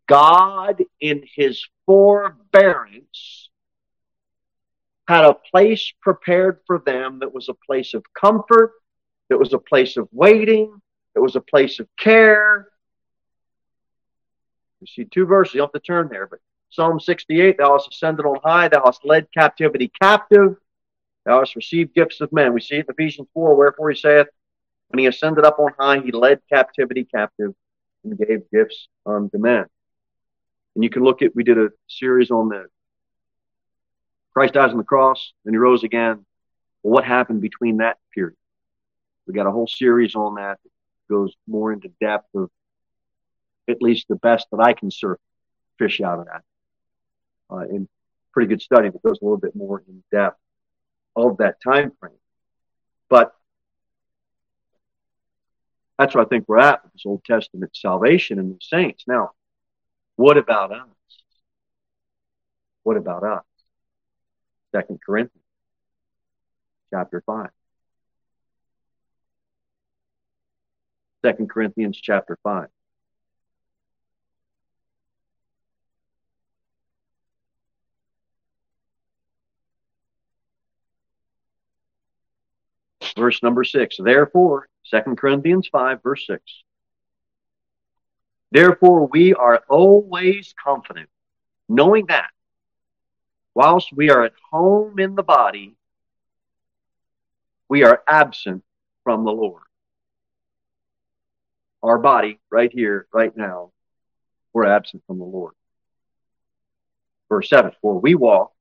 God, 0.07 0.83
in 1.01 1.23
his 1.35 1.65
forbearance, 1.85 3.48
had 5.09 5.25
a 5.25 5.33
place 5.33 5.91
prepared 6.03 6.61
for 6.67 6.81
them 6.85 7.21
that 7.21 7.33
was 7.33 7.49
a 7.49 7.55
place 7.55 7.95
of 7.95 8.05
comfort, 8.13 8.73
that 9.31 9.39
was 9.39 9.55
a 9.55 9.59
place 9.59 9.97
of 9.97 10.07
waiting, 10.13 10.71
that 11.15 11.23
was 11.23 11.35
a 11.35 11.41
place 11.41 11.81
of 11.81 11.89
care. 11.99 12.69
You 14.83 14.87
see 14.87 15.05
two 15.07 15.25
verses, 15.25 15.55
you 15.55 15.59
don't 15.61 15.75
have 15.75 15.83
to 15.83 15.87
turn 15.87 16.09
there, 16.11 16.27
but 16.27 16.41
Psalm 16.69 17.01
68, 17.01 17.57
thou 17.57 17.73
hast 17.73 17.89
ascended 17.91 18.27
on 18.27 18.39
high, 18.45 18.69
thou 18.69 18.85
hast 18.85 19.03
led 19.03 19.27
captivity 19.33 19.91
captive, 20.01 20.57
thou 21.25 21.39
hast 21.39 21.57
received 21.57 21.95
gifts 21.95 22.21
of 22.21 22.31
men. 22.31 22.53
We 22.53 22.61
see 22.61 22.75
it 22.75 22.87
in 22.87 22.95
Ephesians 22.95 23.29
4, 23.33 23.57
wherefore 23.57 23.89
he 23.89 23.97
saith, 23.97 24.27
when 24.89 24.99
he 24.99 25.07
ascended 25.07 25.47
up 25.47 25.59
on 25.59 25.73
high, 25.79 26.01
he 26.01 26.13
led 26.13 26.41
captivity 26.53 27.05
captive 27.05 27.55
and 28.05 28.19
gave 28.19 28.43
gifts 28.53 28.89
unto 29.07 29.39
men. 29.39 29.65
And 30.75 30.85
you 30.85 30.91
can 30.91 31.03
look 31.03 31.23
at, 31.23 31.35
we 31.35 31.45
did 31.45 31.57
a 31.57 31.71
series 31.89 32.31
on 32.31 32.51
the 32.51 32.67
Christ 34.39 34.55
dies 34.55 34.71
on 34.71 34.77
the 34.77 34.85
cross, 34.85 35.33
then 35.45 35.53
he 35.53 35.59
rose 35.59 35.83
again. 35.83 36.25
Well, 36.85 36.93
what 36.93 37.05
happened 37.05 37.41
between 37.41 37.79
that 37.79 37.97
period? 38.15 38.37
We 39.27 39.35
got 39.35 39.49
a 39.49 39.51
whole 39.51 39.67
series 39.67 40.15
on 40.15 40.37
that 40.37 40.61
that 40.63 40.71
goes 41.13 41.35
more 41.49 41.73
into 41.73 41.91
depth 42.01 42.33
of 42.37 42.49
at 43.69 43.83
least 43.83 44.07
the 44.07 44.15
best 44.15 44.47
that 44.53 44.61
I 44.61 44.75
can 44.75 44.93
surf 44.93 45.19
fish 45.77 46.01
out 46.01 46.21
of 46.21 46.27
that. 46.27 46.43
Uh, 47.51 47.67
in 47.69 47.89
pretty 48.33 48.47
good 48.47 48.63
study 48.63 48.89
that 48.89 49.03
goes 49.03 49.19
a 49.21 49.25
little 49.25 49.39
bit 49.39 49.57
more 49.57 49.83
in 49.89 50.05
depth 50.13 50.39
of 51.17 51.39
that 51.39 51.61
time 51.61 51.91
frame. 51.99 52.13
But 53.09 53.35
that's 55.99 56.15
where 56.15 56.25
I 56.25 56.29
think 56.29 56.45
we're 56.47 56.61
at 56.61 56.85
with 56.85 56.93
this 56.93 57.07
Old 57.07 57.25
Testament 57.25 57.75
salvation 57.75 58.39
and 58.39 58.53
the 58.55 58.59
saints. 58.61 59.03
Now, 59.09 59.33
what 60.15 60.37
about 60.37 60.71
us? 60.71 60.87
What 62.85 62.97
about 62.97 63.25
us? 63.25 63.43
Second 64.73 65.01
Corinthians. 65.05 65.45
chapter 66.91 67.23
5. 67.25 67.49
2 71.25 71.47
Corinthians 71.47 71.99
chapter 72.01 72.39
5. 72.43 72.69
Verse 83.17 83.43
number 83.43 83.65
6. 83.65 83.97
Therefore, 83.99 84.69
2 84.91 85.17
Corinthians 85.17 85.69
5, 85.73 86.03
verse 86.03 86.25
6. 86.27 86.43
Therefore, 88.53 89.07
we 89.09 89.35
are 89.35 89.63
always 89.69 90.55
confident, 90.63 91.09
knowing 91.69 92.07
that 92.07 92.31
whilst 93.59 93.93
we 93.93 94.09
are 94.09 94.23
at 94.23 94.35
home 94.53 95.01
in 95.01 95.17
the 95.17 95.23
body, 95.25 95.75
we 97.69 97.83
are 97.83 98.05
absent 98.07 98.63
from 99.03 99.25
the 99.25 99.33
Lord. 99.33 99.65
Our 101.83 101.99
body, 101.99 102.39
right 102.53 102.71
here, 102.73 103.09
right 103.13 103.37
now, 103.37 103.73
we're 104.53 104.67
absent 104.67 105.03
from 105.09 105.19
the 105.19 105.25
Lord. 105.25 105.55
Verse 107.29 107.49
7 107.49 107.73
For 107.83 107.99
we 107.99 108.15
walk 108.15 108.53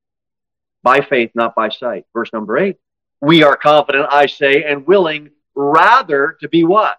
by 0.81 1.01
faith, 1.01 1.29
not 1.35 1.53
by 1.53 1.69
sight. 1.69 2.07
Verse 2.11 2.33
number 2.33 2.57
8 2.57 2.75
We 3.21 3.43
are 3.43 3.55
confident, 3.55 4.07
I 4.09 4.25
say, 4.25 4.63
and 4.63 4.87
willing 4.87 5.29
rather 5.53 6.37
to 6.41 6.49
be 6.49 6.63
what? 6.63 6.97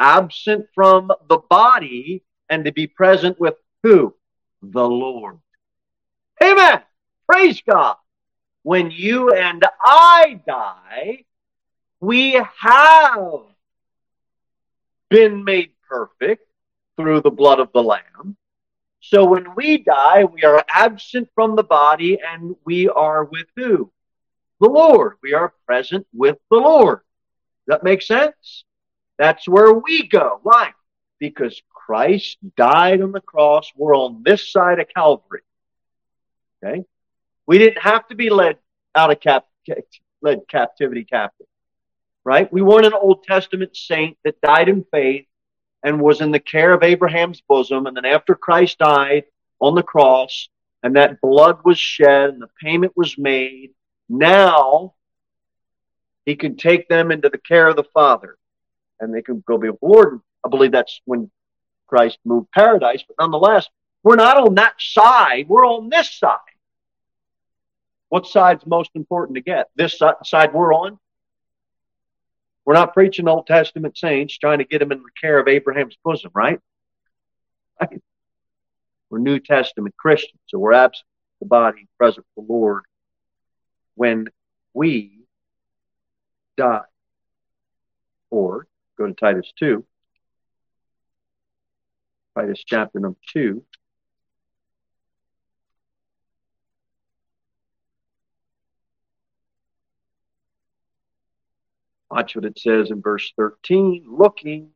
Absent 0.00 0.66
from 0.74 1.12
the 1.28 1.38
body 1.48 2.24
and 2.50 2.64
to 2.64 2.72
be 2.72 2.88
present 2.88 3.38
with 3.38 3.54
who? 3.84 4.16
The 4.60 4.88
Lord. 4.88 5.38
Amen. 6.42 6.82
Praise 7.28 7.62
God. 7.68 7.96
When 8.62 8.90
you 8.90 9.30
and 9.32 9.64
I 9.82 10.40
die, 10.46 11.24
we 12.00 12.32
have 12.32 13.42
been 15.10 15.44
made 15.44 15.72
perfect 15.88 16.46
through 16.96 17.20
the 17.20 17.30
blood 17.30 17.60
of 17.60 17.70
the 17.72 17.82
Lamb. 17.82 18.36
So 19.00 19.24
when 19.24 19.54
we 19.54 19.78
die, 19.78 20.24
we 20.24 20.42
are 20.44 20.64
absent 20.68 21.28
from 21.34 21.54
the 21.54 21.62
body 21.62 22.18
and 22.20 22.56
we 22.64 22.88
are 22.88 23.24
with 23.24 23.46
who? 23.56 23.92
The 24.60 24.68
Lord. 24.68 25.16
We 25.22 25.34
are 25.34 25.52
present 25.66 26.06
with 26.12 26.38
the 26.50 26.56
Lord. 26.56 27.00
That 27.66 27.84
makes 27.84 28.06
sense? 28.06 28.64
That's 29.18 29.46
where 29.46 29.72
we 29.72 30.08
go. 30.08 30.40
Why? 30.42 30.72
Because 31.18 31.60
Christ 31.72 32.38
died 32.56 33.02
on 33.02 33.12
the 33.12 33.20
cross. 33.20 33.70
We're 33.76 33.96
on 33.96 34.22
this 34.24 34.50
side 34.50 34.80
of 34.80 34.88
Calvary. 34.88 35.42
Okay? 36.62 36.84
We 37.48 37.58
didn't 37.58 37.82
have 37.82 38.06
to 38.08 38.14
be 38.14 38.30
led 38.30 38.58
out 38.94 39.10
of 39.10 39.18
cap- 39.18 39.48
led 40.22 40.42
captivity 40.48 41.02
captive 41.04 41.48
right? 42.28 42.52
We 42.52 42.60
weren't 42.60 42.84
an 42.84 42.92
Old 42.92 43.24
Testament 43.24 43.74
saint 43.74 44.18
that 44.22 44.38
died 44.42 44.68
in 44.68 44.84
faith 44.90 45.24
and 45.82 45.98
was 45.98 46.20
in 46.20 46.30
the 46.30 46.38
care 46.38 46.74
of 46.74 46.82
Abraham's 46.82 47.40
bosom. 47.40 47.86
And 47.86 47.96
then 47.96 48.04
after 48.04 48.34
Christ 48.34 48.76
died 48.76 49.24
on 49.60 49.74
the 49.74 49.82
cross 49.82 50.50
and 50.82 50.94
that 50.96 51.22
blood 51.22 51.60
was 51.64 51.78
shed 51.78 52.28
and 52.28 52.42
the 52.42 52.50
payment 52.62 52.92
was 52.94 53.16
made, 53.16 53.70
now 54.10 54.92
he 56.26 56.36
can 56.36 56.56
take 56.56 56.86
them 56.90 57.10
into 57.10 57.30
the 57.30 57.38
care 57.38 57.66
of 57.66 57.76
the 57.76 57.88
Father 57.94 58.36
and 59.00 59.14
they 59.14 59.22
can 59.22 59.42
go 59.46 59.56
be 59.56 59.70
with 59.70 59.80
Lord. 59.80 60.20
I 60.44 60.50
believe 60.50 60.72
that's 60.72 61.00
when 61.06 61.30
Christ 61.86 62.18
moved 62.26 62.50
paradise, 62.52 63.02
but 63.08 63.16
nonetheless, 63.18 63.66
we're 64.02 64.16
not 64.16 64.36
on 64.36 64.54
that 64.56 64.74
side, 64.78 65.46
we're 65.48 65.66
on 65.66 65.88
this 65.88 66.14
side. 66.14 66.36
What 68.08 68.26
side's 68.26 68.66
most 68.66 68.90
important 68.94 69.36
to 69.36 69.42
get? 69.42 69.68
This 69.76 70.00
side 70.24 70.52
we're 70.54 70.74
on 70.74 70.98
we're 72.68 72.74
not 72.74 72.92
preaching 72.92 73.28
Old 73.28 73.46
Testament 73.46 73.96
saints 73.96 74.36
trying 74.36 74.58
to 74.58 74.64
get 74.64 74.80
them 74.80 74.92
in 74.92 74.98
the 74.98 75.08
care 75.18 75.38
of 75.38 75.48
Abraham's 75.48 75.96
bosom, 76.04 76.30
right? 76.34 76.60
We're 79.08 79.20
New 79.20 79.38
Testament 79.38 79.96
Christians, 79.96 80.38
so 80.48 80.58
we're 80.58 80.74
absent 80.74 81.06
the 81.40 81.46
body, 81.46 81.88
present 81.96 82.26
the 82.36 82.42
Lord 82.42 82.82
when 83.94 84.28
we 84.74 85.24
die. 86.58 86.82
Or 88.28 88.66
go 88.98 89.06
to 89.06 89.14
Titus 89.14 89.50
2. 89.58 89.82
Titus 92.36 92.62
chapter 92.66 93.00
number 93.00 93.18
2. 93.32 93.64
Watch 102.18 102.34
what 102.34 102.46
it 102.46 102.58
says 102.58 102.90
in 102.90 103.00
verse 103.00 103.32
13 103.36 104.06
looking 104.08 104.70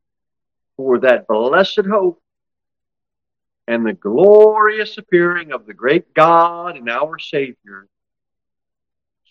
for 0.76 1.00
that 1.00 1.26
blessed 1.26 1.86
hope 1.90 2.22
and 3.66 3.84
the 3.84 3.94
glorious 3.94 4.96
appearing 4.96 5.50
of 5.50 5.66
the 5.66 5.74
great 5.74 6.14
God 6.14 6.76
and 6.76 6.88
our 6.88 7.18
Savior, 7.18 7.88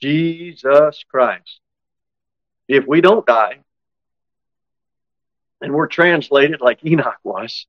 Jesus 0.01 1.05
Christ. 1.09 1.61
If 2.67 2.85
we 2.85 2.99
don't 2.99 3.25
die, 3.25 3.59
and 5.61 5.73
we're 5.73 5.87
translated 5.87 6.59
like 6.59 6.85
Enoch 6.85 7.15
was, 7.23 7.65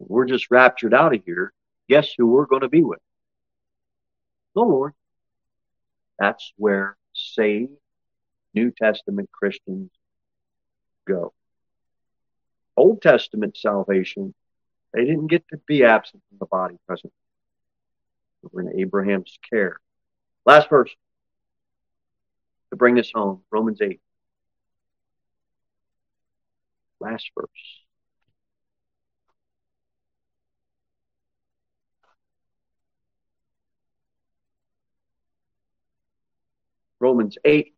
we're 0.00 0.26
just 0.26 0.50
raptured 0.50 0.92
out 0.92 1.14
of 1.14 1.22
here, 1.24 1.52
guess 1.88 2.08
who 2.18 2.26
we're 2.26 2.46
going 2.46 2.62
to 2.62 2.68
be 2.68 2.82
with? 2.82 2.98
The 4.56 4.62
Lord. 4.62 4.94
That's 6.18 6.52
where 6.56 6.96
saved 7.12 7.70
New 8.56 8.70
Testament 8.70 9.30
Christians 9.30 9.90
go. 11.06 11.34
Old 12.74 13.02
Testament 13.02 13.56
salvation, 13.56 14.34
they 14.94 15.04
didn't 15.04 15.26
get 15.26 15.46
to 15.48 15.58
be 15.68 15.84
absent 15.84 16.22
from 16.28 16.38
the 16.38 16.46
body 16.46 16.76
present. 16.86 17.12
They 18.42 18.48
were 18.50 18.62
in 18.62 18.80
Abraham's 18.80 19.38
care. 19.48 19.76
Last 20.46 20.70
verse 20.70 20.90
to 22.70 22.76
bring 22.76 22.94
this 22.94 23.12
home 23.14 23.42
Romans 23.50 23.80
8. 23.82 24.00
Last 26.98 27.30
verse. 27.38 27.48
Romans 36.98 37.36
8, 37.44 37.75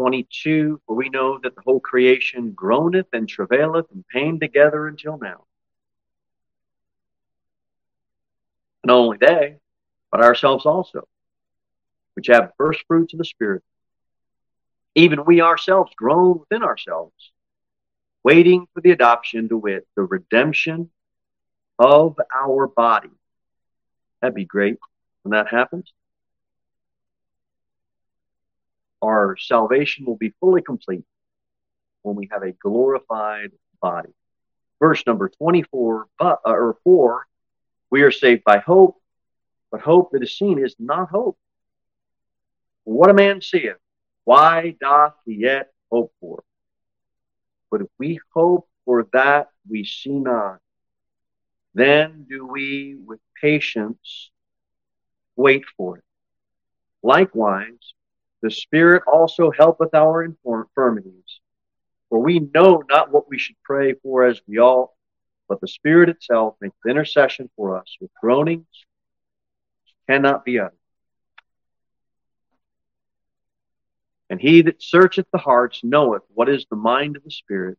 22, 0.00 0.80
for 0.86 0.96
we 0.96 1.10
know 1.10 1.38
that 1.42 1.54
the 1.54 1.60
whole 1.60 1.78
creation 1.78 2.52
groaneth 2.52 3.08
and 3.12 3.28
travaileth 3.28 3.84
and 3.92 4.02
pain 4.08 4.40
together 4.40 4.86
until 4.86 5.18
now. 5.18 5.44
Not 8.82 8.96
only 8.96 9.18
they, 9.20 9.56
but 10.10 10.22
ourselves 10.22 10.64
also, 10.64 11.06
which 12.14 12.28
have 12.28 12.54
first 12.56 12.82
fruits 12.88 13.12
of 13.12 13.18
the 13.18 13.26
Spirit. 13.26 13.62
Even 14.94 15.26
we 15.26 15.42
ourselves 15.42 15.92
groan 15.94 16.38
within 16.38 16.62
ourselves, 16.62 17.30
waiting 18.24 18.66
for 18.72 18.80
the 18.80 18.92
adoption 18.92 19.50
to 19.50 19.58
wit, 19.58 19.86
the 19.96 20.02
redemption 20.02 20.88
of 21.78 22.18
our 22.34 22.66
body. 22.66 23.10
That'd 24.22 24.34
be 24.34 24.46
great 24.46 24.78
when 25.24 25.32
that 25.32 25.48
happens 25.48 25.92
our 29.02 29.36
salvation 29.38 30.04
will 30.06 30.16
be 30.16 30.34
fully 30.40 30.62
complete 30.62 31.04
when 32.02 32.16
we 32.16 32.28
have 32.30 32.42
a 32.42 32.52
glorified 32.52 33.50
body. 33.80 34.12
Verse 34.78 35.02
number 35.06 35.28
24, 35.28 36.06
but, 36.18 36.40
uh, 36.44 36.50
or 36.50 36.78
4, 36.84 37.26
we 37.90 38.02
are 38.02 38.10
saved 38.10 38.44
by 38.44 38.58
hope, 38.58 38.96
but 39.70 39.80
hope 39.80 40.12
that 40.12 40.22
is 40.22 40.36
seen 40.36 40.58
is 40.58 40.74
not 40.78 41.10
hope. 41.10 41.38
What 42.84 43.10
a 43.10 43.14
man 43.14 43.42
seeth, 43.42 43.76
why 44.24 44.76
doth 44.80 45.14
he 45.26 45.34
yet 45.34 45.70
hope 45.90 46.12
for? 46.20 46.42
But 47.70 47.82
if 47.82 47.88
we 47.98 48.20
hope 48.34 48.68
for 48.84 49.06
that 49.12 49.50
we 49.68 49.84
see 49.84 50.18
not, 50.18 50.58
then 51.74 52.26
do 52.28 52.46
we 52.46 52.96
with 52.96 53.20
patience 53.40 54.30
wait 55.36 55.64
for 55.76 55.98
it. 55.98 56.04
Likewise, 57.02 57.94
the 58.42 58.50
Spirit 58.50 59.02
also 59.06 59.50
helpeth 59.50 59.94
our 59.94 60.24
infirmities. 60.24 61.40
For 62.08 62.18
we 62.18 62.40
know 62.40 62.82
not 62.88 63.12
what 63.12 63.28
we 63.28 63.38
should 63.38 63.56
pray 63.62 63.94
for 63.94 64.24
as 64.24 64.40
we 64.46 64.58
ought, 64.58 64.90
but 65.48 65.60
the 65.60 65.68
Spirit 65.68 66.08
itself 66.08 66.56
makes 66.60 66.76
intercession 66.88 67.50
for 67.56 67.78
us 67.78 67.96
with 68.00 68.10
groanings 68.20 68.66
cannot 70.08 70.44
be 70.44 70.58
uttered. 70.58 70.72
And 74.28 74.40
he 74.40 74.62
that 74.62 74.82
searcheth 74.82 75.26
the 75.32 75.38
hearts 75.38 75.80
knoweth 75.82 76.22
what 76.32 76.48
is 76.48 76.66
the 76.70 76.76
mind 76.76 77.16
of 77.16 77.24
the 77.24 77.30
Spirit, 77.30 77.78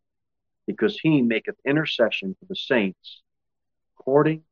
because 0.66 0.98
he 0.98 1.22
maketh 1.22 1.56
intercession 1.64 2.36
for 2.38 2.46
the 2.46 2.56
saints 2.56 3.22
according 3.98 4.42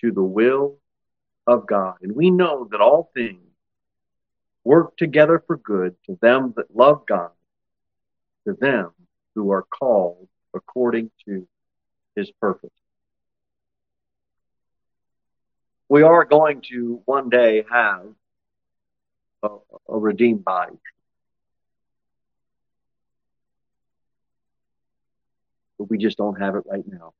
to 0.00 0.12
the 0.12 0.22
will 0.22 0.78
of 1.46 1.66
God. 1.66 1.96
And 2.02 2.14
we 2.14 2.30
know 2.30 2.68
that 2.70 2.80
all 2.80 3.10
things 3.14 3.45
work 4.66 4.96
together 4.96 5.40
for 5.46 5.56
good 5.56 5.94
to 6.06 6.18
them 6.20 6.52
that 6.56 6.74
love 6.74 7.06
God, 7.06 7.30
to 8.46 8.52
them 8.52 8.90
who 9.36 9.52
are 9.52 9.62
called 9.62 10.26
according 10.54 11.12
to 11.24 11.46
his 12.16 12.32
purpose. 12.40 12.72
We 15.88 16.02
are 16.02 16.24
going 16.24 16.62
to 16.72 17.00
one 17.04 17.28
day 17.28 17.64
have 17.70 18.06
a, 19.44 19.48
a 19.88 19.98
redeemed 19.98 20.44
body. 20.44 20.76
But 25.78 25.90
we 25.90 25.96
just 25.96 26.18
don't 26.18 26.40
have 26.40 26.56
it 26.56 26.64
right 26.66 26.84
now. 26.88 27.14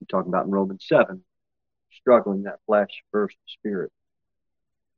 We're 0.00 0.06
talking 0.08 0.30
about 0.30 0.46
in 0.46 0.50
Romans 0.50 0.84
7, 0.88 1.22
struggling 1.92 2.42
that 2.44 2.58
flesh 2.66 2.90
versus 3.12 3.38
spirit. 3.46 3.92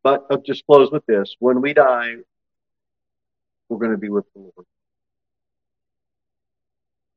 But 0.04 0.26
I'll 0.30 0.42
just 0.42 0.66
close 0.66 0.92
with 0.92 1.04
this. 1.06 1.34
When 1.38 1.62
we 1.62 1.72
die, 1.72 2.16
we're 3.68 3.78
going 3.78 3.92
to 3.92 3.96
be 3.96 4.10
with 4.10 4.26
the 4.34 4.40
Lord. 4.40 4.66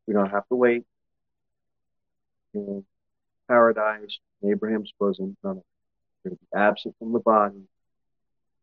We 0.07 0.13
don't 0.13 0.31
have 0.31 0.47
to 0.47 0.55
wait 0.55 0.85
in 2.53 2.85
paradise, 3.49 4.19
in 4.41 4.51
Abraham's 4.51 4.93
bosom. 4.97 5.35
We're 5.43 5.55
going 5.55 5.63
to 6.23 6.29
be 6.29 6.47
absent 6.55 6.95
from 6.97 7.11
the 7.11 7.19
body, 7.19 7.67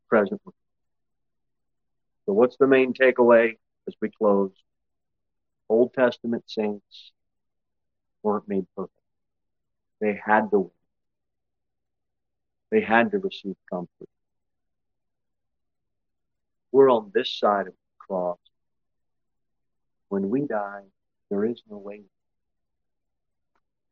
present 0.08 0.40
with 0.42 0.54
So 2.24 2.32
what's 2.32 2.56
the 2.56 2.66
main 2.66 2.94
takeaway 2.94 3.58
as 3.86 3.94
we 4.00 4.08
close? 4.08 4.52
Old 5.68 5.92
Testament 5.92 6.44
saints 6.46 7.12
weren't 8.22 8.48
made 8.48 8.66
perfect. 8.74 8.92
They 10.00 10.18
had 10.24 10.50
to 10.50 10.58
wait. 10.60 10.70
They 12.70 12.80
had 12.80 13.10
to 13.10 13.18
receive 13.18 13.56
comfort. 13.70 14.08
We're 16.74 16.90
on 16.90 17.12
this 17.14 17.30
side 17.30 17.68
of 17.68 17.72
the 17.72 17.96
cross. 18.00 18.38
When 20.08 20.28
we 20.28 20.40
die, 20.40 20.82
there 21.30 21.44
is 21.44 21.62
no 21.70 21.78
way. 21.78 22.00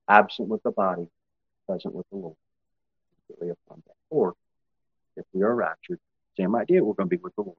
Absent 0.08 0.48
with 0.48 0.64
the 0.64 0.72
body, 0.72 1.08
present 1.64 1.94
with 1.94 2.06
the 2.10 2.16
Lord. 2.16 2.34
Or 4.10 4.34
if 5.16 5.24
we 5.32 5.42
are 5.42 5.54
raptured, 5.54 6.00
same 6.36 6.56
idea, 6.56 6.82
we're 6.82 6.94
going 6.94 7.08
to 7.08 7.16
be 7.16 7.22
with 7.22 7.36
the 7.36 7.42
Lord. 7.42 7.56